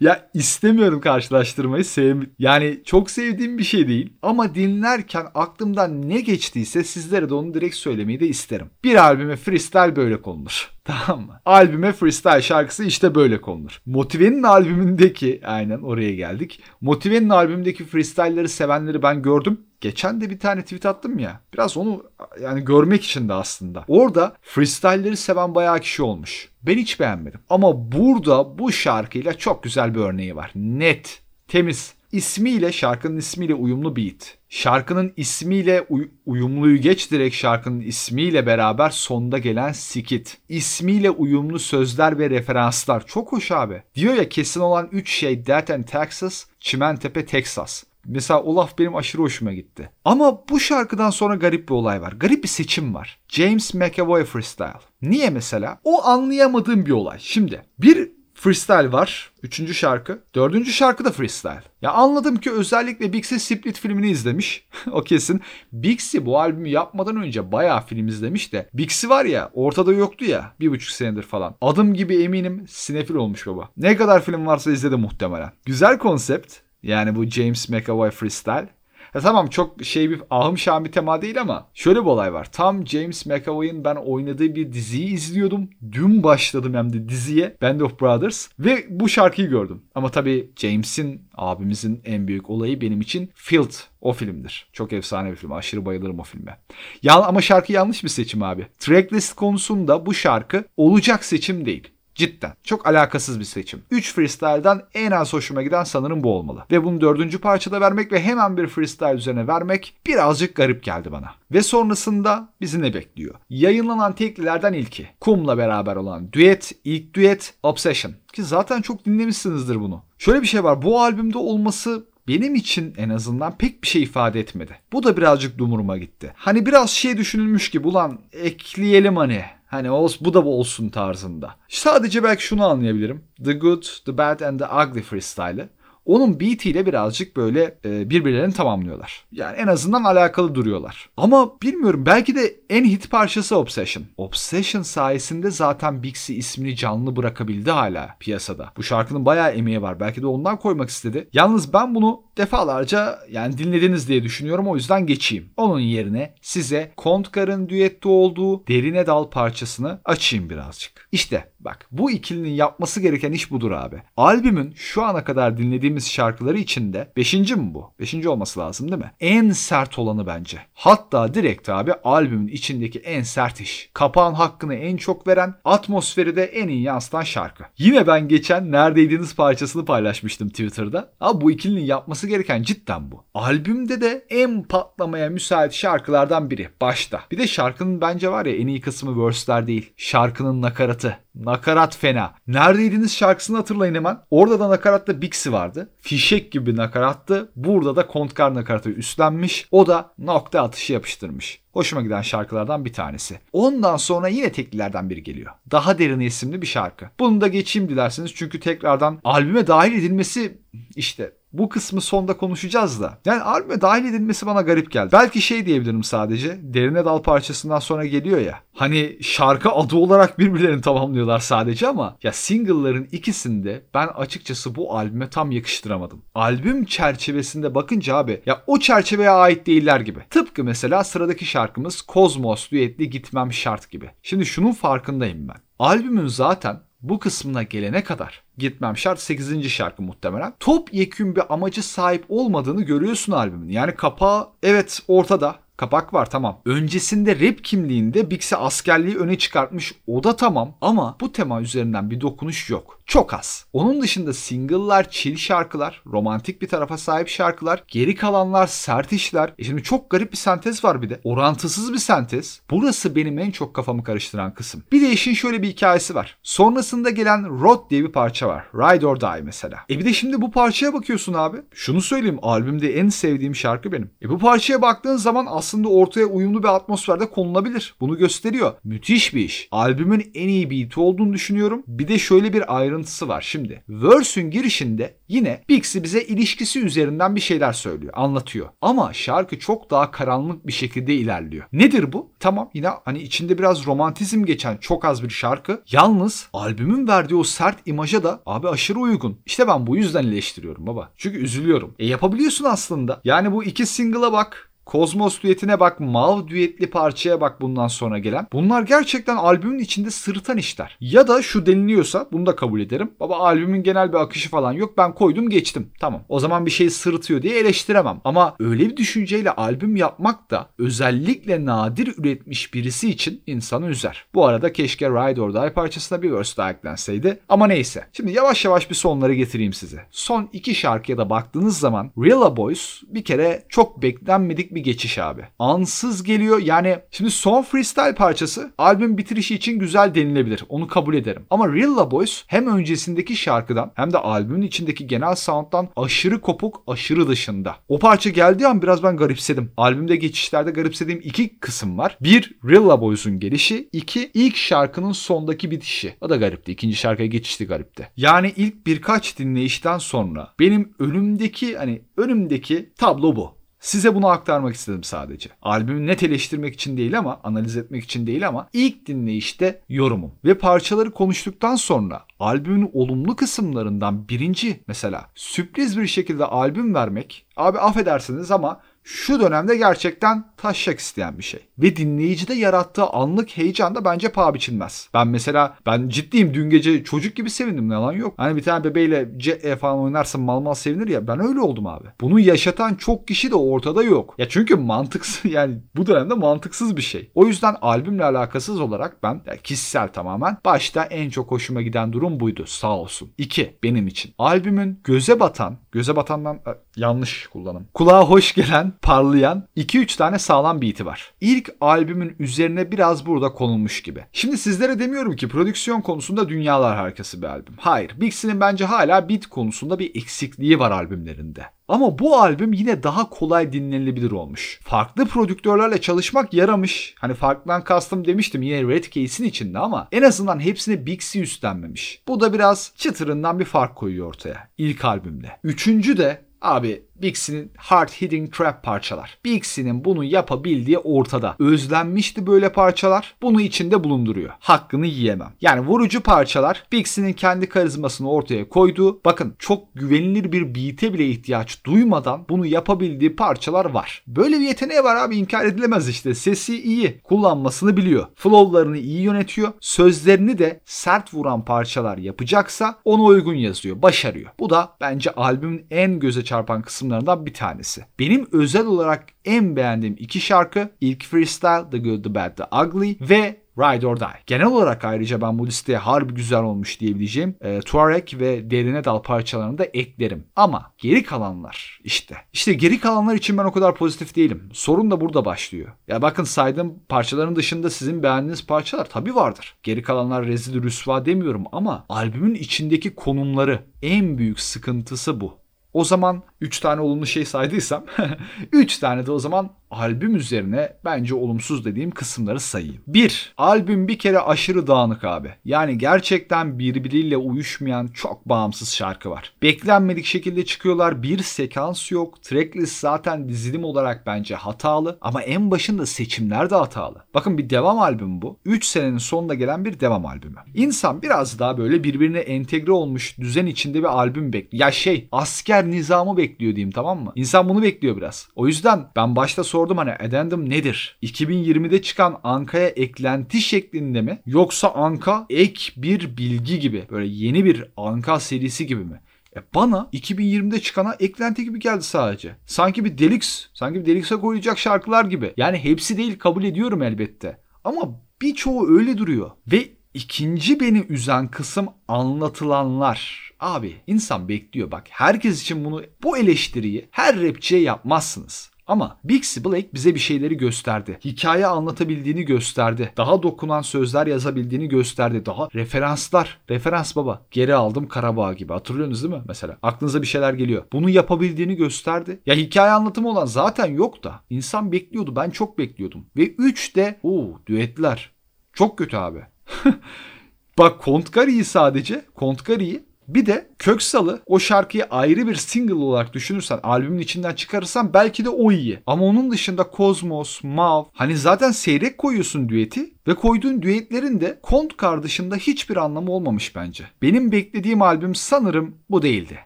ya 0.00 0.30
istemiyorum 0.34 1.00
karşılaştırmayı. 1.00 1.84
Sev 1.84 2.22
yani 2.38 2.80
çok 2.84 3.10
sevdiğim 3.10 3.58
bir 3.58 3.64
şey 3.64 3.88
değil. 3.88 4.12
Ama 4.22 4.54
dinlerken 4.54 5.26
aklımdan 5.34 6.08
ne 6.08 6.20
geçtiyse 6.20 6.84
sizlere 6.84 7.28
de 7.28 7.34
onu 7.34 7.54
direkt 7.54 7.76
söylemeyi 7.76 8.20
de 8.20 8.28
isterim. 8.28 8.70
Bir 8.84 8.96
albüme 8.96 9.36
freestyle 9.36 9.96
böyle 9.96 10.22
konulur. 10.22 10.70
Tamam 10.84 11.26
mı? 11.26 11.40
Albüme 11.44 11.92
freestyle 11.92 12.42
şarkısı 12.42 12.84
işte 12.84 13.14
böyle 13.14 13.40
konulur. 13.40 13.82
Motive'nin 13.86 14.42
albümündeki 14.42 15.40
aynen 15.44 15.82
oraya 15.82 16.14
geldik. 16.14 16.60
Motive'nin 16.80 17.28
albümündeki 17.28 17.84
freestyle'ları 17.84 18.48
sevenleri 18.48 19.02
ben 19.02 19.22
gördüm. 19.22 19.60
Geçen 19.80 20.20
de 20.20 20.30
bir 20.30 20.38
tane 20.38 20.62
tweet 20.62 20.86
attım 20.86 21.18
ya. 21.18 21.40
Biraz 21.54 21.76
onu 21.76 22.04
yani 22.42 22.64
görmek 22.64 23.04
için 23.04 23.28
de 23.28 23.32
aslında. 23.32 23.84
Orada 23.88 24.36
freestyle'leri 24.42 25.16
seven 25.16 25.54
bayağı 25.54 25.80
kişi 25.80 26.02
olmuş. 26.02 26.48
Ben 26.62 26.78
hiç 26.78 27.00
beğenmedim. 27.00 27.40
Ama 27.50 27.92
burada 27.92 28.58
bu 28.58 28.72
şarkıyla 28.72 29.38
çok 29.38 29.62
güzel 29.62 29.94
bir 29.94 30.00
örneği 30.00 30.36
var. 30.36 30.50
Net, 30.54 31.22
temiz. 31.48 31.94
İsmiyle 32.12 32.72
şarkının 32.72 33.16
ismiyle 33.16 33.54
uyumlu 33.54 33.96
beat. 33.96 34.38
Şarkının 34.48 35.12
ismiyle 35.16 35.86
uy- 35.88 36.08
uyumluyu 36.26 36.80
geç 36.80 37.10
direkt 37.10 37.36
şarkının 37.36 37.80
ismiyle 37.80 38.46
beraber 38.46 38.90
sonda 38.90 39.38
gelen 39.38 39.72
sikit. 39.72 40.38
İsmiyle 40.48 41.10
uyumlu 41.10 41.58
sözler 41.58 42.18
ve 42.18 42.30
referanslar. 42.30 43.06
Çok 43.06 43.32
hoş 43.32 43.50
abi. 43.52 43.82
Diyor 43.94 44.14
ya 44.14 44.28
kesin 44.28 44.60
olan 44.60 44.88
3 44.92 45.10
şey 45.10 45.46
Death 45.46 45.70
and 45.70 45.84
Texas, 45.84 46.44
Çimentepe, 46.60 47.26
Texas. 47.26 47.84
Mesela 48.06 48.42
o 48.42 48.56
laf 48.56 48.78
benim 48.78 48.96
aşırı 48.96 49.22
hoşuma 49.22 49.52
gitti. 49.52 49.90
Ama 50.04 50.48
bu 50.48 50.60
şarkıdan 50.60 51.10
sonra 51.10 51.34
garip 51.34 51.68
bir 51.68 51.74
olay 51.74 52.02
var. 52.02 52.12
Garip 52.12 52.42
bir 52.44 52.48
seçim 52.48 52.94
var. 52.94 53.18
James 53.28 53.74
McAvoy 53.74 54.24
Freestyle. 54.24 54.80
Niye 55.02 55.30
mesela? 55.30 55.80
O 55.84 56.04
anlayamadığım 56.04 56.86
bir 56.86 56.90
olay. 56.90 57.18
Şimdi 57.20 57.62
bir 57.78 58.10
freestyle 58.40 58.92
var. 58.92 59.30
Üçüncü 59.42 59.74
şarkı. 59.74 60.22
Dördüncü 60.34 60.72
şarkı 60.72 61.04
da 61.04 61.12
freestyle. 61.12 61.62
Ya 61.82 61.92
anladım 61.92 62.36
ki 62.36 62.50
özellikle 62.50 63.12
Bixi 63.12 63.40
Split 63.40 63.78
filmini 63.78 64.10
izlemiş. 64.10 64.68
o 64.92 65.02
kesin. 65.02 65.40
Bixi 65.72 66.26
bu 66.26 66.40
albümü 66.40 66.68
yapmadan 66.68 67.16
önce 67.16 67.52
bayağı 67.52 67.86
film 67.86 68.08
izlemiş 68.08 68.52
de. 68.52 68.68
Bixi 68.74 69.08
var 69.08 69.24
ya 69.24 69.50
ortada 69.54 69.92
yoktu 69.92 70.24
ya. 70.24 70.52
Bir 70.60 70.70
buçuk 70.70 70.90
senedir 70.90 71.22
falan. 71.22 71.54
Adım 71.60 71.94
gibi 71.94 72.22
eminim 72.22 72.64
sinefil 72.68 73.14
olmuş 73.14 73.46
baba. 73.46 73.68
Ne 73.76 73.96
kadar 73.96 74.24
film 74.24 74.46
varsa 74.46 74.70
izledi 74.70 74.96
muhtemelen. 74.96 75.52
Güzel 75.64 75.98
konsept. 75.98 76.56
Yani 76.82 77.16
bu 77.16 77.24
James 77.24 77.68
McAvoy 77.68 78.10
freestyle. 78.10 78.68
Ya 79.14 79.20
tamam 79.20 79.46
çok 79.46 79.84
şey 79.84 80.10
bir 80.10 80.22
ahım 80.30 80.58
şahım 80.58 80.84
bir 80.84 80.92
tema 80.92 81.22
değil 81.22 81.40
ama 81.40 81.68
şöyle 81.74 82.00
bir 82.00 82.06
olay 82.06 82.32
var. 82.32 82.52
Tam 82.52 82.86
James 82.86 83.26
McAvoy'ın 83.26 83.84
ben 83.84 83.96
oynadığı 83.96 84.54
bir 84.54 84.72
diziyi 84.72 85.08
izliyordum. 85.14 85.70
Dün 85.92 86.22
başladım 86.22 86.74
hem 86.74 86.92
de 86.92 87.08
diziye 87.08 87.56
Band 87.62 87.80
of 87.80 88.00
Brothers 88.00 88.48
ve 88.58 88.86
bu 88.90 89.08
şarkıyı 89.08 89.48
gördüm. 89.48 89.82
Ama 89.94 90.10
tabii 90.10 90.50
James'in 90.56 91.22
abimizin 91.34 92.00
en 92.04 92.28
büyük 92.28 92.50
olayı 92.50 92.80
benim 92.80 93.00
için 93.00 93.30
Field 93.34 93.72
o 94.00 94.12
filmdir. 94.12 94.68
Çok 94.72 94.92
efsane 94.92 95.30
bir 95.30 95.36
film. 95.36 95.52
Aşırı 95.52 95.86
bayılırım 95.86 96.20
o 96.20 96.22
filme. 96.22 96.58
Ya, 97.02 97.14
ama 97.14 97.40
şarkı 97.40 97.72
yanlış 97.72 98.04
bir 98.04 98.08
seçim 98.08 98.42
abi. 98.42 98.66
Tracklist 98.78 99.34
konusunda 99.34 100.06
bu 100.06 100.14
şarkı 100.14 100.64
olacak 100.76 101.24
seçim 101.24 101.66
değil. 101.66 101.88
Cidden. 102.20 102.52
Çok 102.64 102.86
alakasız 102.86 103.40
bir 103.40 103.44
seçim. 103.44 103.82
3 103.90 104.14
freestyle'dan 104.14 104.82
en 104.94 105.10
az 105.10 105.32
hoşuma 105.32 105.62
giden 105.62 105.84
sanırım 105.84 106.22
bu 106.22 106.34
olmalı. 106.34 106.64
Ve 106.70 106.84
bunu 106.84 107.00
dördüncü 107.00 107.38
parçada 107.38 107.80
vermek 107.80 108.12
ve 108.12 108.22
hemen 108.22 108.56
bir 108.56 108.66
freestyle 108.66 109.14
üzerine 109.14 109.46
vermek 109.46 109.94
birazcık 110.06 110.54
garip 110.54 110.82
geldi 110.82 111.12
bana. 111.12 111.30
Ve 111.52 111.62
sonrasında 111.62 112.48
bizi 112.60 112.82
ne 112.82 112.94
bekliyor? 112.94 113.34
Yayınlanan 113.50 114.14
teklilerden 114.14 114.72
ilki. 114.72 115.08
Kum'la 115.20 115.58
beraber 115.58 115.96
olan 115.96 116.32
düet, 116.32 116.72
ilk 116.84 117.14
düet 117.14 117.54
Obsession. 117.62 118.14
Ki 118.32 118.42
zaten 118.42 118.82
çok 118.82 119.04
dinlemişsinizdir 119.04 119.80
bunu. 119.80 120.02
Şöyle 120.18 120.42
bir 120.42 120.46
şey 120.46 120.64
var. 120.64 120.82
Bu 120.82 121.00
albümde 121.00 121.38
olması 121.38 122.04
benim 122.28 122.54
için 122.54 122.94
en 122.96 123.08
azından 123.08 123.58
pek 123.58 123.82
bir 123.82 123.88
şey 123.88 124.02
ifade 124.02 124.40
etmedi. 124.40 124.72
Bu 124.92 125.02
da 125.02 125.16
birazcık 125.16 125.58
dumuruma 125.58 125.98
gitti. 125.98 126.32
Hani 126.36 126.66
biraz 126.66 126.90
şey 126.90 127.16
düşünülmüş 127.16 127.70
gibi 127.70 127.88
ulan 127.88 128.18
ekleyelim 128.32 129.16
hani 129.16 129.44
Hani 129.70 129.90
bu 130.20 130.34
da 130.34 130.44
olsun 130.50 130.88
tarzında. 130.88 131.54
Sadece 131.68 132.22
belki 132.22 132.42
şunu 132.42 132.66
anlayabilirim. 132.66 133.24
The 133.44 133.52
Good, 133.52 133.82
The 134.04 134.18
Bad 134.18 134.40
and 134.40 134.60
The 134.60 134.66
Ugly 134.66 135.02
freestyle'ı. 135.02 135.68
Onun 136.10 136.40
beat 136.40 136.66
ile 136.66 136.86
birazcık 136.86 137.36
böyle 137.36 137.78
e, 137.84 138.10
birbirlerini 138.10 138.52
tamamlıyorlar. 138.52 139.24
Yani 139.32 139.56
en 139.56 139.66
azından 139.66 140.04
alakalı 140.04 140.54
duruyorlar. 140.54 141.10
Ama 141.16 141.60
bilmiyorum 141.62 142.06
belki 142.06 142.34
de 142.34 142.60
en 142.70 142.84
hit 142.84 143.10
parçası 143.10 143.56
Obsession. 143.56 144.04
Obsession 144.16 144.82
sayesinde 144.82 145.50
zaten 145.50 146.02
Bixi 146.02 146.34
ismini 146.34 146.76
canlı 146.76 147.16
bırakabildi 147.16 147.70
hala 147.70 148.16
piyasada. 148.20 148.72
Bu 148.76 148.82
şarkının 148.82 149.26
bayağı 149.26 149.50
emeği 149.50 149.82
var. 149.82 150.00
Belki 150.00 150.22
de 150.22 150.26
ondan 150.26 150.58
koymak 150.58 150.88
istedi. 150.88 151.28
Yalnız 151.32 151.72
ben 151.72 151.94
bunu 151.94 152.22
defalarca 152.36 153.18
yani 153.30 153.58
dinlediniz 153.58 154.08
diye 154.08 154.22
düşünüyorum 154.22 154.68
o 154.68 154.76
yüzden 154.76 155.06
geçeyim. 155.06 155.50
Onun 155.56 155.80
yerine 155.80 156.34
size 156.42 156.92
Kontkar'ın 156.96 157.68
düette 157.68 158.08
olduğu 158.08 158.66
Derine 158.66 159.06
Dal 159.06 159.30
parçasını 159.30 160.00
açayım 160.04 160.50
birazcık. 160.50 161.08
İşte 161.12 161.50
bak 161.60 161.86
bu 161.90 162.10
ikilinin 162.10 162.50
yapması 162.50 163.00
gereken 163.00 163.32
iş 163.32 163.50
budur 163.50 163.70
abi. 163.70 164.02
Albümün 164.16 164.72
şu 164.76 165.02
ana 165.02 165.24
kadar 165.24 165.58
dinlediğimiz 165.58 166.10
şarkıları 166.10 166.58
içinde 166.58 167.12
5. 167.16 167.34
mi 167.34 167.74
bu? 167.74 167.92
5. 168.00 168.26
olması 168.26 168.60
lazım 168.60 168.90
değil 168.90 169.00
mi? 169.00 169.10
En 169.20 169.50
sert 169.50 169.98
olanı 169.98 170.26
bence. 170.26 170.58
Hatta 170.74 171.34
direkt 171.34 171.68
abi 171.68 171.92
albümün 172.04 172.48
içindeki 172.48 172.98
en 172.98 173.22
sert 173.22 173.60
iş. 173.60 173.90
Kapağın 173.94 174.34
hakkını 174.34 174.74
en 174.74 174.96
çok 174.96 175.26
veren, 175.26 175.54
atmosferi 175.64 176.36
de 176.36 176.44
en 176.44 176.68
iyi 176.68 176.82
yansıtan 176.82 177.22
şarkı. 177.22 177.64
Yine 177.78 178.06
ben 178.06 178.28
geçen 178.28 178.72
Neredeydiniz 178.72 179.34
parçasını 179.34 179.84
paylaşmıştım 179.84 180.48
Twitter'da. 180.48 181.12
Abi 181.20 181.40
bu 181.40 181.50
ikilinin 181.50 181.84
yapması 181.84 182.26
gereken 182.26 182.62
cidden 182.62 183.12
bu. 183.12 183.24
Albümde 183.34 184.00
de 184.00 184.26
en 184.30 184.62
patlamaya 184.62 185.30
müsait 185.30 185.72
şarkılardan 185.72 186.50
biri. 186.50 186.68
Başta. 186.80 187.20
Bir 187.30 187.38
de 187.38 187.46
şarkının 187.46 188.00
bence 188.00 188.28
var 188.28 188.46
ya 188.46 188.56
en 188.56 188.66
iyi 188.66 188.80
kısmı 188.80 189.26
verse'ler 189.26 189.66
değil. 189.66 189.92
Şarkının 189.96 190.62
nakaratı. 190.62 191.16
Nakarat 191.40 191.96
fena. 191.96 192.34
Neredeydiniz 192.46 193.16
şarkısını 193.16 193.56
hatırlayın 193.56 193.94
hemen. 193.94 194.18
Orada 194.30 194.60
da 194.60 194.70
nakaratta 194.70 195.22
Bixi 195.22 195.52
vardı. 195.52 195.90
Fişek 195.98 196.52
gibi 196.52 196.76
nakarattı. 196.76 197.52
Burada 197.56 197.96
da 197.96 198.06
Kontkar 198.06 198.54
nakaratı 198.54 198.90
üstlenmiş. 198.90 199.68
O 199.70 199.86
da 199.86 200.12
nokta 200.18 200.62
atışı 200.62 200.92
yapıştırmış. 200.92 201.60
Hoşuma 201.72 202.02
giden 202.02 202.22
şarkılardan 202.22 202.84
bir 202.84 202.92
tanesi. 202.92 203.40
Ondan 203.52 203.96
sonra 203.96 204.28
yine 204.28 204.52
teklilerden 204.52 205.10
biri 205.10 205.22
geliyor. 205.22 205.52
Daha 205.70 205.98
derin 205.98 206.20
isimli 206.20 206.62
bir 206.62 206.66
şarkı. 206.66 207.06
Bunu 207.20 207.40
da 207.40 207.48
geçeyim 207.48 207.88
dilerseniz 207.88 208.34
çünkü 208.34 208.60
tekrardan 208.60 209.20
albüme 209.24 209.66
dahil 209.66 209.92
edilmesi 209.92 210.58
işte 210.96 211.32
bu 211.52 211.68
kısmı 211.68 212.00
sonda 212.00 212.36
konuşacağız 212.36 213.00
da. 213.00 213.18
Yani 213.24 213.42
albüme 213.42 213.80
dahil 213.80 214.04
edilmesi 214.04 214.46
bana 214.46 214.60
garip 214.62 214.90
geldi. 214.90 215.08
Belki 215.12 215.40
şey 215.42 215.66
diyebilirim 215.66 216.02
sadece. 216.02 216.58
Derine 216.62 217.04
Dal 217.04 217.22
parçasından 217.22 217.78
sonra 217.78 218.06
geliyor 218.06 218.40
ya. 218.40 218.60
Hani 218.74 219.16
şarkı 219.20 219.70
adı 219.70 219.96
olarak 219.96 220.38
birbirlerini 220.38 220.80
tamamlıyorlar 220.80 221.38
sadece 221.38 221.88
ama 221.88 222.16
ya 222.22 222.32
single'ların 222.32 223.08
ikisinde 223.12 223.82
ben 223.94 224.06
açıkçası 224.06 224.74
bu 224.74 224.96
albüme 224.98 225.30
tam 225.30 225.50
yakıştıramadım. 225.50 226.22
Albüm 226.34 226.84
çerçevesinde 226.84 227.74
bakınca 227.74 228.16
abi 228.16 228.42
ya 228.46 228.62
o 228.66 228.78
çerçeveye 228.78 229.30
ait 229.30 229.66
değiller 229.66 230.00
gibi. 230.00 230.20
Tıpkı 230.30 230.64
mesela 230.64 231.04
sıradaki 231.04 231.44
şarkımız 231.44 232.02
Kozmos 232.02 232.70
düetli 232.70 233.10
Gitmem 233.10 233.52
Şart 233.52 233.90
gibi. 233.90 234.10
Şimdi 234.22 234.46
şunun 234.46 234.72
farkındayım 234.72 235.48
ben. 235.48 235.56
Albümün 235.78 236.26
zaten 236.26 236.80
bu 237.02 237.18
kısmına 237.18 237.62
gelene 237.62 238.04
kadar 238.04 238.42
gitmem 238.58 238.96
şart 238.96 239.20
8. 239.20 239.68
şarkı 239.68 240.02
muhtemelen. 240.02 240.54
Top 240.60 240.94
yekün 240.94 241.36
bir 241.36 241.54
amacı 241.54 241.82
sahip 241.82 242.24
olmadığını 242.28 242.82
görüyorsun 242.82 243.32
albümün. 243.32 243.68
Yani 243.68 243.94
kapağı 243.94 244.48
evet 244.62 245.02
ortada 245.08 245.56
Kapak 245.80 246.14
var 246.14 246.30
tamam. 246.30 246.60
Öncesinde 246.64 247.40
rap 247.40 247.64
kimliğinde 247.64 248.30
Bix'e 248.30 248.56
askerliği 248.56 249.16
öne 249.16 249.38
çıkartmış 249.38 249.94
o 250.06 250.24
da 250.24 250.36
tamam 250.36 250.76
ama 250.80 251.16
bu 251.20 251.32
tema 251.32 251.60
üzerinden 251.60 252.10
bir 252.10 252.20
dokunuş 252.20 252.70
yok. 252.70 252.99
Çok 253.10 253.34
az. 253.34 253.66
Onun 253.72 254.02
dışında 254.02 254.32
single'lar, 254.32 255.10
chill 255.10 255.36
şarkılar, 255.36 256.02
romantik 256.06 256.62
bir 256.62 256.68
tarafa 256.68 256.98
sahip 256.98 257.28
şarkılar, 257.28 257.84
geri 257.88 258.14
kalanlar 258.14 258.66
sert 258.66 259.12
işler. 259.12 259.54
E 259.58 259.64
şimdi 259.64 259.82
çok 259.82 260.10
garip 260.10 260.32
bir 260.32 260.36
sentez 260.36 260.84
var 260.84 261.02
bir 261.02 261.10
de. 261.10 261.20
Orantısız 261.24 261.92
bir 261.92 261.98
sentez. 261.98 262.60
Burası 262.70 263.16
benim 263.16 263.38
en 263.38 263.50
çok 263.50 263.74
kafamı 263.74 264.04
karıştıran 264.04 264.54
kısım. 264.54 264.82
Bir 264.92 265.00
de 265.00 265.10
işin 265.10 265.34
şöyle 265.34 265.62
bir 265.62 265.68
hikayesi 265.68 266.14
var. 266.14 266.38
Sonrasında 266.42 267.10
gelen 267.10 267.60
Rod 267.60 267.90
diye 267.90 268.04
bir 268.04 268.12
parça 268.12 268.48
var. 268.48 268.64
Ride 268.74 269.06
or 269.06 269.20
Die 269.20 269.42
mesela. 269.42 269.78
E 269.90 269.98
bir 269.98 270.04
de 270.04 270.12
şimdi 270.12 270.40
bu 270.40 270.50
parçaya 270.50 270.94
bakıyorsun 270.94 271.34
abi. 271.34 271.56
Şunu 271.74 272.00
söyleyeyim 272.00 272.38
albümde 272.42 272.98
en 272.98 273.08
sevdiğim 273.08 273.54
şarkı 273.54 273.92
benim. 273.92 274.10
E 274.22 274.28
bu 274.28 274.38
parçaya 274.38 274.82
baktığın 274.82 275.16
zaman 275.16 275.46
aslında 275.48 275.88
ortaya 275.88 276.26
uyumlu 276.26 276.62
bir 276.62 276.68
atmosferde 276.68 277.30
konulabilir. 277.30 277.94
Bunu 278.00 278.18
gösteriyor. 278.18 278.72
Müthiş 278.84 279.34
bir 279.34 279.40
iş. 279.40 279.68
Albümün 279.70 280.30
en 280.34 280.48
iyi 280.48 280.70
beat 280.70 280.98
olduğunu 280.98 281.32
düşünüyorum. 281.32 281.82
Bir 281.86 282.08
de 282.08 282.18
şöyle 282.18 282.52
bir 282.52 282.74
ayrıntısı 283.00 283.28
var 283.28 283.40
şimdi. 283.40 283.82
Verse'ün 283.88 284.50
girişinde 284.50 285.16
yine 285.28 285.62
Bixi 285.68 286.02
bize 286.02 286.22
ilişkisi 286.22 286.80
üzerinden 286.80 287.36
bir 287.36 287.40
şeyler 287.40 287.72
söylüyor, 287.72 288.12
anlatıyor. 288.16 288.68
Ama 288.80 289.12
şarkı 289.12 289.58
çok 289.58 289.90
daha 289.90 290.10
karanlık 290.10 290.66
bir 290.66 290.72
şekilde 290.72 291.14
ilerliyor. 291.14 291.66
Nedir 291.72 292.12
bu? 292.12 292.32
Tamam 292.40 292.70
yine 292.74 292.88
hani 293.04 293.22
içinde 293.22 293.58
biraz 293.58 293.86
romantizm 293.86 294.44
geçen 294.44 294.76
çok 294.76 295.04
az 295.04 295.22
bir 295.22 295.30
şarkı. 295.30 295.82
Yalnız 295.90 296.48
albümün 296.52 297.08
verdiği 297.08 297.34
o 297.34 297.44
sert 297.44 297.78
imaja 297.86 298.22
da 298.22 298.42
abi 298.46 298.68
aşırı 298.68 298.98
uygun. 298.98 299.40
İşte 299.46 299.68
ben 299.68 299.86
bu 299.86 299.96
yüzden 299.96 300.24
eleştiriyorum 300.24 300.86
baba. 300.86 301.12
Çünkü 301.16 301.38
üzülüyorum. 301.38 301.94
E 301.98 302.06
yapabiliyorsun 302.06 302.64
aslında. 302.64 303.20
Yani 303.24 303.52
bu 303.52 303.64
iki 303.64 303.86
single'a 303.86 304.32
bak. 304.32 304.69
Kozmos 304.90 305.42
düetine 305.42 305.80
bak, 305.80 306.00
Mav 306.00 306.48
düetli 306.48 306.90
parçaya 306.90 307.40
bak 307.40 307.60
bundan 307.60 307.88
sonra 307.88 308.18
gelen. 308.18 308.46
Bunlar 308.52 308.82
gerçekten 308.82 309.36
albümün 309.36 309.78
içinde 309.78 310.10
sırıtan 310.10 310.56
işler. 310.56 310.96
Ya 311.00 311.28
da 311.28 311.42
şu 311.42 311.66
deniliyorsa 311.66 312.28
bunu 312.32 312.46
da 312.46 312.56
kabul 312.56 312.80
ederim. 312.80 313.10
Baba 313.20 313.36
albümün 313.36 313.82
genel 313.82 314.12
bir 314.12 314.18
akışı 314.18 314.50
falan 314.50 314.72
yok 314.72 314.98
ben 314.98 315.14
koydum 315.14 315.50
geçtim. 315.50 315.90
Tamam 316.00 316.22
o 316.28 316.40
zaman 316.40 316.66
bir 316.66 316.70
şey 316.70 316.90
sırıtıyor 316.90 317.42
diye 317.42 317.58
eleştiremem. 317.58 318.20
Ama 318.24 318.56
öyle 318.60 318.88
bir 318.88 318.96
düşünceyle 318.96 319.50
albüm 319.50 319.96
yapmak 319.96 320.50
da 320.50 320.68
özellikle 320.78 321.64
nadir 321.64 322.14
üretmiş 322.18 322.74
birisi 322.74 323.10
için 323.10 323.42
insanı 323.46 323.88
üzer. 323.88 324.24
Bu 324.34 324.46
arada 324.46 324.72
keşke 324.72 325.10
Ride 325.10 325.40
or 325.40 325.54
Die 325.54 325.72
parçasına 325.72 326.22
bir 326.22 326.32
verse 326.32 326.56
daha 326.56 326.70
eklenseydi. 326.70 327.40
Ama 327.48 327.66
neyse. 327.66 328.06
Şimdi 328.12 328.32
yavaş 328.32 328.64
yavaş 328.64 328.90
bir 328.90 328.94
sonları 328.94 329.34
getireyim 329.34 329.72
size. 329.72 330.06
Son 330.10 330.48
iki 330.52 330.74
şarkıya 330.74 331.18
da 331.18 331.30
baktığınız 331.30 331.78
zaman 331.78 332.10
Real 332.18 332.56
Boys 332.56 333.02
bir 333.08 333.24
kere 333.24 333.64
çok 333.68 334.02
beklenmedik 334.02 334.74
bir 334.74 334.79
bir 334.80 334.84
geçiş 334.84 335.18
abi. 335.18 335.42
Ansız 335.58 336.22
geliyor 336.22 336.58
yani 336.58 336.98
şimdi 337.10 337.30
son 337.30 337.62
freestyle 337.62 338.14
parçası 338.14 338.72
albüm 338.78 339.18
bitirişi 339.18 339.54
için 339.54 339.78
güzel 339.78 340.14
denilebilir. 340.14 340.64
Onu 340.68 340.88
kabul 340.88 341.14
ederim. 341.14 341.42
Ama 341.50 341.74
Real 341.74 341.96
La 341.96 342.10
Boys 342.10 342.44
hem 342.46 342.66
öncesindeki 342.66 343.36
şarkıdan 343.36 343.92
hem 343.94 344.12
de 344.12 344.18
albümün 344.18 344.62
içindeki 344.62 345.06
genel 345.06 345.34
sound'dan 345.34 345.88
aşırı 345.96 346.40
kopuk, 346.40 346.82
aşırı 346.86 347.28
dışında. 347.28 347.76
O 347.88 347.98
parça 347.98 348.30
geldiği 348.30 348.66
an 348.66 348.82
biraz 348.82 349.02
ben 349.02 349.16
garipsedim. 349.16 349.72
Albümde 349.76 350.16
geçişlerde 350.16 350.70
garipsediğim 350.70 351.20
iki 351.24 351.58
kısım 351.58 351.98
var. 351.98 352.16
Bir 352.20 352.58
Real 352.64 352.88
La 352.88 353.00
Boys'un 353.00 353.40
gelişi. 353.40 353.88
iki 353.92 354.30
ilk 354.34 354.56
şarkının 354.56 355.12
sondaki 355.12 355.70
bitişi. 355.70 356.14
O 356.20 356.30
da 356.30 356.36
garipti. 356.36 356.72
İkinci 356.72 356.96
şarkıya 356.96 357.28
geçişti 357.28 357.66
garipti. 357.66 358.08
Yani 358.16 358.52
ilk 358.56 358.86
birkaç 358.86 359.38
dinleyişten 359.38 359.98
sonra 359.98 360.54
benim 360.60 360.92
önümdeki 360.98 361.76
hani 361.76 362.02
önümdeki 362.16 362.92
tablo 362.98 363.36
bu. 363.36 363.59
Size 363.80 364.14
bunu 364.14 364.26
aktarmak 364.26 364.74
istedim 364.74 365.04
sadece. 365.04 365.50
Albümü 365.62 366.06
net 366.06 366.22
eleştirmek 366.22 366.74
için 366.74 366.96
değil 366.96 367.18
ama 367.18 367.40
analiz 367.44 367.76
etmek 367.76 368.04
için 368.04 368.26
değil 368.26 368.48
ama 368.48 368.68
ilk 368.72 369.06
dinleyişte 369.06 369.82
yorumum. 369.88 370.32
Ve 370.44 370.54
parçaları 370.54 371.10
konuştuktan 371.10 371.76
sonra 371.76 372.24
albümün 372.40 372.90
olumlu 372.92 373.36
kısımlarından 373.36 374.28
birinci 374.28 374.80
mesela 374.86 375.30
sürpriz 375.34 375.98
bir 375.98 376.06
şekilde 376.06 376.44
albüm 376.44 376.94
vermek 376.94 377.46
abi 377.56 377.78
affedersiniz 377.78 378.50
ama 378.50 378.80
şu 379.04 379.40
dönemde 379.40 379.76
gerçekten 379.76 380.44
taşacak 380.56 380.98
isteyen 380.98 381.38
bir 381.38 381.42
şey. 381.42 381.60
Ve 381.78 381.96
dinleyicide 381.96 382.54
yarattığı 382.54 383.06
anlık 383.06 383.48
heyecan 383.48 383.94
da 383.94 384.04
bence 384.04 384.28
paha 384.28 384.54
biçilmez. 384.54 385.08
Ben 385.14 385.28
mesela 385.28 385.76
ben 385.86 386.08
ciddiyim 386.08 386.54
dün 386.54 386.70
gece 386.70 387.04
çocuk 387.04 387.36
gibi 387.36 387.50
sevindim 387.50 387.88
ne 387.88 387.94
lan 387.94 388.12
yok. 388.12 388.34
Hani 388.36 388.56
bir 388.56 388.62
tane 388.62 388.84
bebeğle 388.84 389.28
CE 389.36 389.76
falan 389.76 389.98
oynarsın 389.98 390.40
mal 390.40 390.60
mal 390.60 390.74
sevinir 390.74 391.08
ya 391.08 391.26
ben 391.26 391.40
öyle 391.40 391.60
oldum 391.60 391.86
abi. 391.86 392.06
Bunu 392.20 392.40
yaşatan 392.40 392.94
çok 392.94 393.28
kişi 393.28 393.50
de 393.50 393.54
ortada 393.54 394.02
yok. 394.02 394.34
Ya 394.38 394.48
çünkü 394.48 394.76
mantıksız 394.76 395.44
yani 395.52 395.78
bu 395.96 396.06
dönemde 396.06 396.34
mantıksız 396.34 396.96
bir 396.96 397.02
şey. 397.02 397.30
O 397.34 397.46
yüzden 397.46 397.76
albümle 397.82 398.24
alakasız 398.24 398.80
olarak 398.80 399.22
ben 399.22 399.42
yani 399.46 399.58
kişisel 399.64 400.08
tamamen 400.08 400.56
başta 400.64 401.04
en 401.04 401.30
çok 401.30 401.50
hoşuma 401.50 401.82
giden 401.82 402.12
durum 402.12 402.40
buydu 402.40 402.64
sağ 402.66 402.96
olsun. 402.96 403.30
İki 403.38 403.78
benim 403.82 404.06
için. 404.06 404.34
Albümün 404.38 405.00
göze 405.04 405.40
batan, 405.40 405.76
göze 405.92 406.16
batandan 406.16 406.60
yanlış 406.96 407.46
kullanım. 407.46 407.86
Kulağa 407.94 408.22
hoş 408.24 408.54
gelen 408.54 408.89
parlayan 409.02 409.68
2-3 409.76 410.16
tane 410.16 410.38
sağlam 410.38 410.82
beat'i 410.82 411.06
var. 411.06 411.32
İlk 411.40 411.70
albümün 411.80 412.36
üzerine 412.38 412.92
biraz 412.92 413.26
burada 413.26 413.52
konulmuş 413.52 414.02
gibi. 414.02 414.24
Şimdi 414.32 414.58
sizlere 414.58 414.98
demiyorum 414.98 415.36
ki 415.36 415.48
prodüksiyon 415.48 416.00
konusunda 416.00 416.48
dünyalar 416.48 416.96
harikası 416.96 417.42
bir 417.42 417.46
albüm. 417.46 417.74
Hayır. 417.78 418.20
Big 418.20 418.32
C'nin 418.32 418.60
bence 418.60 418.84
hala 418.84 419.28
beat 419.28 419.46
konusunda 419.46 419.98
bir 419.98 420.16
eksikliği 420.16 420.78
var 420.78 420.90
albümlerinde. 420.90 421.66
Ama 421.90 422.18
bu 422.18 422.36
albüm 422.36 422.72
yine 422.72 423.02
daha 423.02 423.30
kolay 423.30 423.72
dinlenilebilir 423.72 424.30
olmuş. 424.30 424.80
Farklı 424.82 425.26
prodüktörlerle 425.26 426.00
çalışmak 426.00 426.54
yaramış. 426.54 427.14
Hani 427.18 427.34
farklıdan 427.34 427.84
kastım 427.84 428.24
demiştim 428.26 428.62
yine 428.62 428.88
Red 428.88 429.04
Case'in 429.04 429.48
içinde 429.48 429.78
ama 429.78 430.08
en 430.12 430.22
azından 430.22 430.60
hepsini 430.60 431.06
Big 431.06 431.20
C 431.20 431.40
üstlenmemiş. 431.40 432.22
Bu 432.28 432.40
da 432.40 432.52
biraz 432.52 432.92
çıtırından 432.96 433.58
bir 433.58 433.64
fark 433.64 433.96
koyuyor 433.96 434.26
ortaya 434.26 434.68
ilk 434.78 435.04
albümde. 435.04 435.48
Üçüncü 435.64 436.18
de 436.18 436.50
Abi 436.60 437.02
Bixie'nin 437.22 437.72
hard 437.76 438.08
hitting 438.08 438.54
trap 438.54 438.82
parçalar. 438.82 439.38
Bixie'nin 439.44 440.04
bunu 440.04 440.24
yapabildiği 440.24 440.98
ortada. 440.98 441.56
Özlenmişti 441.58 442.46
böyle 442.46 442.72
parçalar. 442.72 443.34
Bunu 443.42 443.60
içinde 443.60 444.04
bulunduruyor. 444.04 444.50
Hakkını 444.60 445.06
yiyemem. 445.06 445.52
Yani 445.60 445.86
vurucu 445.86 446.20
parçalar 446.20 446.84
Bixie'nin 446.92 447.32
kendi 447.32 447.68
karizmasını 447.68 448.30
ortaya 448.30 448.68
koyduğu 448.68 449.24
bakın 449.24 449.54
çok 449.58 449.94
güvenilir 449.94 450.52
bir 450.52 450.74
beat'e 450.74 451.14
bile 451.14 451.28
ihtiyaç 451.28 451.84
duymadan 451.84 452.44
bunu 452.48 452.66
yapabildiği 452.66 453.36
parçalar 453.36 453.84
var. 453.84 454.22
Böyle 454.26 454.60
bir 454.60 454.64
yeteneği 454.64 455.04
var 455.04 455.16
abi 455.16 455.36
inkar 455.36 455.64
edilemez 455.64 456.08
işte. 456.08 456.34
Sesi 456.34 456.82
iyi. 456.82 457.20
Kullanmasını 457.24 457.96
biliyor. 457.96 458.26
Flow'larını 458.34 458.98
iyi 458.98 459.22
yönetiyor. 459.22 459.72
Sözlerini 459.80 460.58
de 460.58 460.80
sert 460.84 461.34
vuran 461.34 461.64
parçalar 461.64 462.18
yapacaksa 462.18 462.98
ona 463.04 463.22
uygun 463.22 463.54
yazıyor. 463.54 464.02
Başarıyor. 464.02 464.50
Bu 464.58 464.70
da 464.70 464.96
bence 465.00 465.30
albümün 465.30 465.86
en 465.90 466.20
göze 466.20 466.44
çarpan 466.44 466.82
kısımlarından 467.10 467.46
bir 467.46 467.54
tanesi. 467.54 468.04
Benim 468.18 468.48
özel 468.52 468.86
olarak 468.86 469.26
en 469.44 469.76
beğendiğim 469.76 470.16
iki 470.18 470.40
şarkı 470.40 470.90
ilk 471.00 471.24
Freestyle, 471.24 471.90
The 471.90 471.98
Good, 471.98 472.24
The 472.24 472.34
Bad, 472.34 472.56
The 472.56 472.64
Ugly 472.76 473.16
ve 473.20 473.60
Ride 473.78 474.06
or 474.06 474.20
Die. 474.20 474.42
Genel 474.46 474.66
olarak 474.66 475.04
ayrıca 475.04 475.40
ben 475.40 475.58
bu 475.58 475.66
listeye 475.66 475.98
harbi 475.98 476.34
güzel 476.34 476.62
olmuş 476.62 477.00
diyebileceğim 477.00 477.56
e, 477.60 477.80
Tuareg 477.80 478.28
ve 478.34 478.70
Derine 478.70 479.04
Dal 479.04 479.22
parçalarını 479.22 479.78
da 479.78 479.84
eklerim. 479.84 480.44
Ama 480.56 480.92
geri 480.98 481.22
kalanlar 481.22 482.00
işte. 482.04 482.36
İşte 482.52 482.72
geri 482.72 483.00
kalanlar 483.00 483.34
için 483.34 483.58
ben 483.58 483.64
o 483.64 483.72
kadar 483.72 483.94
pozitif 483.94 484.36
değilim. 484.36 484.68
Sorun 484.72 485.10
da 485.10 485.20
burada 485.20 485.44
başlıyor. 485.44 485.88
Ya 486.08 486.22
bakın 486.22 486.44
saydığım 486.44 486.94
parçaların 487.08 487.56
dışında 487.56 487.90
sizin 487.90 488.22
beğendiğiniz 488.22 488.66
parçalar 488.66 489.08
tabii 489.08 489.34
vardır. 489.34 489.76
Geri 489.82 490.02
kalanlar 490.02 490.46
rezil 490.46 490.82
rüsva 490.82 491.24
demiyorum 491.24 491.64
ama 491.72 492.04
albümün 492.08 492.54
içindeki 492.54 493.14
konumları 493.14 493.84
en 494.02 494.38
büyük 494.38 494.60
sıkıntısı 494.60 495.40
bu. 495.40 495.60
O 495.92 496.04
zaman 496.04 496.42
3 496.60 496.80
tane 496.80 497.00
olumlu 497.00 497.26
şey 497.26 497.44
saydıysam 497.44 498.04
3 498.72 498.98
tane 498.98 499.26
de 499.26 499.32
o 499.32 499.38
zaman 499.38 499.70
albüm 499.90 500.36
üzerine 500.36 500.92
bence 501.04 501.34
olumsuz 501.34 501.84
dediğim 501.84 502.10
kısımları 502.10 502.60
sayayım. 502.60 503.02
1. 503.06 503.54
Albüm 503.58 504.08
bir 504.08 504.18
kere 504.18 504.38
aşırı 504.38 504.86
dağınık 504.86 505.24
abi. 505.24 505.54
Yani 505.64 505.98
gerçekten 505.98 506.78
birbiriyle 506.78 507.36
uyuşmayan 507.36 508.06
çok 508.06 508.48
bağımsız 508.48 508.94
şarkı 508.94 509.30
var. 509.30 509.52
Beklenmedik 509.62 510.24
şekilde 510.24 510.64
çıkıyorlar. 510.64 511.22
Bir 511.22 511.42
sekans 511.42 512.10
yok. 512.10 512.42
Tracklist 512.42 513.00
zaten 513.00 513.48
dizilim 513.48 513.84
olarak 513.84 514.26
bence 514.26 514.54
hatalı. 514.54 515.18
Ama 515.20 515.42
en 515.42 515.70
başında 515.70 516.06
seçimler 516.06 516.70
de 516.70 516.74
hatalı. 516.74 517.24
Bakın 517.34 517.58
bir 517.58 517.70
devam 517.70 517.98
albümü 517.98 518.42
bu. 518.42 518.58
3 518.64 518.84
senenin 518.84 519.18
sonunda 519.18 519.54
gelen 519.54 519.84
bir 519.84 520.00
devam 520.00 520.26
albümü. 520.26 520.56
İnsan 520.74 521.22
biraz 521.22 521.58
daha 521.58 521.78
böyle 521.78 522.04
birbirine 522.04 522.38
entegre 522.38 522.92
olmuş 522.92 523.38
düzen 523.38 523.66
içinde 523.66 523.98
bir 523.98 524.18
albüm 524.18 524.52
bekliyor. 524.52 524.84
Ya 524.84 524.90
şey 524.90 525.28
asker 525.32 525.90
nizamı 525.90 526.36
bekliyor 526.36 526.49
diyeyim 526.58 526.90
tamam 526.90 527.24
mı? 527.24 527.32
İnsan 527.34 527.68
bunu 527.68 527.82
bekliyor 527.82 528.16
biraz. 528.16 528.48
O 528.56 528.66
yüzden 528.66 529.06
ben 529.16 529.36
başta 529.36 529.64
sordum 529.64 529.98
hani 529.98 530.12
addendum 530.12 530.70
nedir? 530.70 531.18
2020'de 531.22 532.02
çıkan 532.02 532.40
Anka'ya 532.44 532.88
eklenti 532.88 533.60
şeklinde 533.60 534.22
mi? 534.22 534.42
Yoksa 534.46 534.88
Anka 534.88 535.46
ek 535.50 535.92
bir 535.96 536.36
bilgi 536.36 536.80
gibi 536.80 537.04
böyle 537.10 537.26
yeni 537.26 537.64
bir 537.64 537.84
Anka 537.96 538.40
serisi 538.40 538.86
gibi 538.86 539.04
mi? 539.04 539.20
E 539.56 539.60
bana 539.74 540.08
2020'de 540.12 540.80
çıkana 540.80 541.16
eklenti 541.20 541.64
gibi 541.64 541.78
geldi 541.78 542.02
sadece. 542.02 542.56
Sanki 542.66 543.04
bir 543.04 543.18
Delix, 543.18 543.68
sanki 543.74 544.00
bir 544.00 544.06
Delix'e 544.06 544.36
koyacak 544.36 544.78
şarkılar 544.78 545.24
gibi. 545.24 545.54
Yani 545.56 545.78
hepsi 545.78 546.16
değil 546.16 546.38
kabul 546.38 546.64
ediyorum 546.64 547.02
elbette. 547.02 547.60
Ama 547.84 548.20
birçoğu 548.42 548.98
öyle 548.98 549.18
duruyor. 549.18 549.50
Ve 549.72 549.88
ikinci 550.14 550.80
beni 550.80 550.98
üzen 551.08 551.48
kısım 551.48 551.88
anlatılanlar. 552.08 553.50
Abi 553.60 553.96
insan 554.06 554.48
bekliyor 554.48 554.90
bak. 554.90 555.04
Herkes 555.10 555.62
için 555.62 555.84
bunu 555.84 556.02
bu 556.22 556.38
eleştiriyi 556.38 557.08
her 557.10 557.42
rapçiye 557.42 557.80
yapmazsınız. 557.80 558.70
Ama 558.90 559.18
Bixie 559.24 559.64
Blake 559.64 559.88
bize 559.94 560.14
bir 560.14 560.20
şeyleri 560.20 560.56
gösterdi. 560.56 561.18
Hikaye 561.24 561.66
anlatabildiğini 561.66 562.44
gösterdi. 562.44 563.12
Daha 563.16 563.42
dokunan 563.42 563.82
sözler 563.82 564.26
yazabildiğini 564.26 564.88
gösterdi. 564.88 565.46
Daha 565.46 565.68
referanslar. 565.74 566.58
Referans 566.70 567.16
baba. 567.16 567.46
Geri 567.50 567.74
aldım 567.74 568.08
Karabağ 568.08 568.52
gibi. 568.52 568.72
Hatırlıyorsunuz 568.72 569.22
değil 569.22 569.34
mi 569.34 569.42
mesela? 569.48 569.78
Aklınıza 569.82 570.22
bir 570.22 570.26
şeyler 570.26 570.54
geliyor. 570.54 570.84
Bunu 570.92 571.10
yapabildiğini 571.10 571.76
gösterdi. 571.76 572.40
Ya 572.46 572.54
hikaye 572.54 572.92
anlatımı 572.92 573.28
olan 573.28 573.46
zaten 573.46 573.86
yok 573.86 574.24
da. 574.24 574.40
İnsan 574.50 574.92
bekliyordu. 574.92 575.36
Ben 575.36 575.50
çok 575.50 575.78
bekliyordum. 575.78 576.26
Ve 576.36 576.46
3 576.46 576.96
de 576.96 577.20
o 577.22 577.58
düetler. 577.66 578.30
Çok 578.72 578.98
kötü 578.98 579.16
abi. 579.16 579.40
Bak 580.78 581.00
Kontkari'yi 581.00 581.64
sadece 581.64 582.24
Kontkari'yi 582.34 583.10
bir 583.34 583.46
de 583.46 583.70
Köksal'ı 583.78 584.40
o 584.46 584.58
şarkıyı 584.58 585.04
ayrı 585.04 585.46
bir 585.46 585.54
single 585.54 585.94
olarak 585.94 586.32
düşünürsen 586.34 586.80
albümün 586.82 587.18
içinden 587.18 587.54
çıkarırsan 587.54 588.14
belki 588.14 588.44
de 588.44 588.48
o 588.48 588.72
iyi. 588.72 589.02
Ama 589.06 589.24
onun 589.24 589.50
dışında 589.50 589.90
Kozmos, 589.90 590.64
Mav 590.64 591.04
hani 591.12 591.36
zaten 591.36 591.70
seyrek 591.70 592.18
koyuyorsun 592.18 592.68
düeti 592.68 593.14
ve 593.26 593.34
koyduğun 593.34 593.82
düetlerin 593.82 594.40
de 594.40 594.60
Kontkar 594.62 595.22
dışında 595.22 595.56
hiçbir 595.56 595.96
anlamı 595.96 596.30
olmamış 596.30 596.76
bence. 596.76 597.04
Benim 597.22 597.52
beklediğim 597.52 598.02
albüm 598.02 598.34
sanırım 598.34 598.94
bu 599.10 599.22
değildi. 599.22 599.58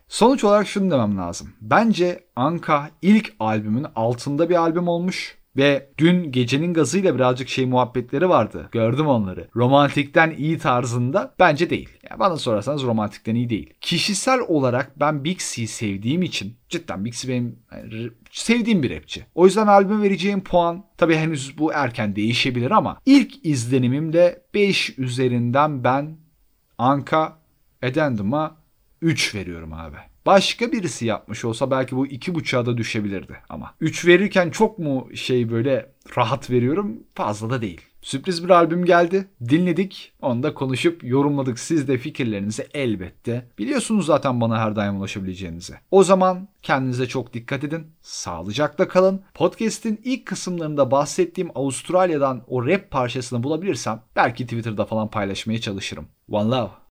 Sonuç 0.08 0.44
olarak 0.44 0.68
şunu 0.68 0.90
demem 0.90 1.18
lazım. 1.18 1.48
Bence 1.60 2.24
Anka 2.36 2.90
ilk 3.02 3.34
albümün 3.40 3.86
altında 3.94 4.48
bir 4.48 4.56
albüm 4.56 4.88
olmuş. 4.88 5.43
Ve 5.56 5.90
dün 5.98 6.32
gecenin 6.32 6.74
gazıyla 6.74 7.14
birazcık 7.14 7.48
şey 7.48 7.66
muhabbetleri 7.66 8.28
vardı. 8.28 8.68
Gördüm 8.72 9.06
onları. 9.06 9.48
Romantikten 9.56 10.30
iyi 10.30 10.58
tarzında 10.58 11.34
bence 11.38 11.70
değil. 11.70 11.88
Yani 12.10 12.20
bana 12.20 12.36
sorarsanız 12.36 12.82
romantikten 12.82 13.34
iyi 13.34 13.50
değil. 13.50 13.74
Kişisel 13.80 14.40
olarak 14.48 15.00
ben 15.00 15.24
Big 15.24 15.40
sevdiğim 15.40 16.22
için 16.22 16.56
cidden 16.68 17.04
Big 17.04 17.12
C 17.12 17.28
benim 17.28 17.58
yani, 17.72 18.10
sevdiğim 18.30 18.82
bir 18.82 18.96
rapçi. 18.96 19.26
O 19.34 19.46
yüzden 19.46 19.66
albüm 19.66 20.02
vereceğim 20.02 20.44
puan 20.44 20.84
tabii 20.96 21.16
henüz 21.16 21.58
bu 21.58 21.72
erken 21.72 22.16
değişebilir 22.16 22.70
ama 22.70 23.00
ilk 23.06 23.46
izlenimimde 23.46 24.42
5 24.54 24.98
üzerinden 24.98 25.84
ben 25.84 26.16
Anka 26.78 27.38
Addendum'a 27.82 28.56
3 29.02 29.34
veriyorum 29.34 29.72
abi. 29.72 29.96
Başka 30.26 30.72
birisi 30.72 31.06
yapmış 31.06 31.44
olsa 31.44 31.70
belki 31.70 31.96
bu 31.96 32.06
iki 32.06 32.34
buçuğa 32.34 32.66
da 32.66 32.78
düşebilirdi 32.78 33.36
ama. 33.48 33.74
Üç 33.80 34.06
verirken 34.06 34.50
çok 34.50 34.78
mu 34.78 35.08
şey 35.14 35.50
böyle 35.50 35.92
rahat 36.16 36.50
veriyorum 36.50 36.96
fazla 37.14 37.50
da 37.50 37.62
değil. 37.62 37.80
Sürpriz 38.02 38.44
bir 38.44 38.50
albüm 38.50 38.84
geldi. 38.84 39.28
Dinledik. 39.48 40.12
Onu 40.22 40.42
da 40.42 40.54
konuşup 40.54 41.04
yorumladık. 41.04 41.58
Siz 41.58 41.88
de 41.88 41.98
fikirlerinizi 41.98 42.66
elbette. 42.74 43.48
Biliyorsunuz 43.58 44.06
zaten 44.06 44.40
bana 44.40 44.58
her 44.58 44.76
daim 44.76 44.96
ulaşabileceğinizi. 44.96 45.74
O 45.90 46.02
zaman 46.02 46.48
kendinize 46.62 47.06
çok 47.06 47.34
dikkat 47.34 47.64
edin. 47.64 47.86
Sağlıcakla 48.02 48.88
kalın. 48.88 49.22
Podcast'in 49.34 50.00
ilk 50.04 50.26
kısımlarında 50.26 50.90
bahsettiğim 50.90 51.50
Avustralya'dan 51.54 52.42
o 52.46 52.66
rap 52.66 52.90
parçasını 52.90 53.42
bulabilirsem 53.42 54.02
belki 54.16 54.44
Twitter'da 54.44 54.84
falan 54.84 55.10
paylaşmaya 55.10 55.60
çalışırım. 55.60 56.06
One 56.30 56.50
love. 56.56 56.70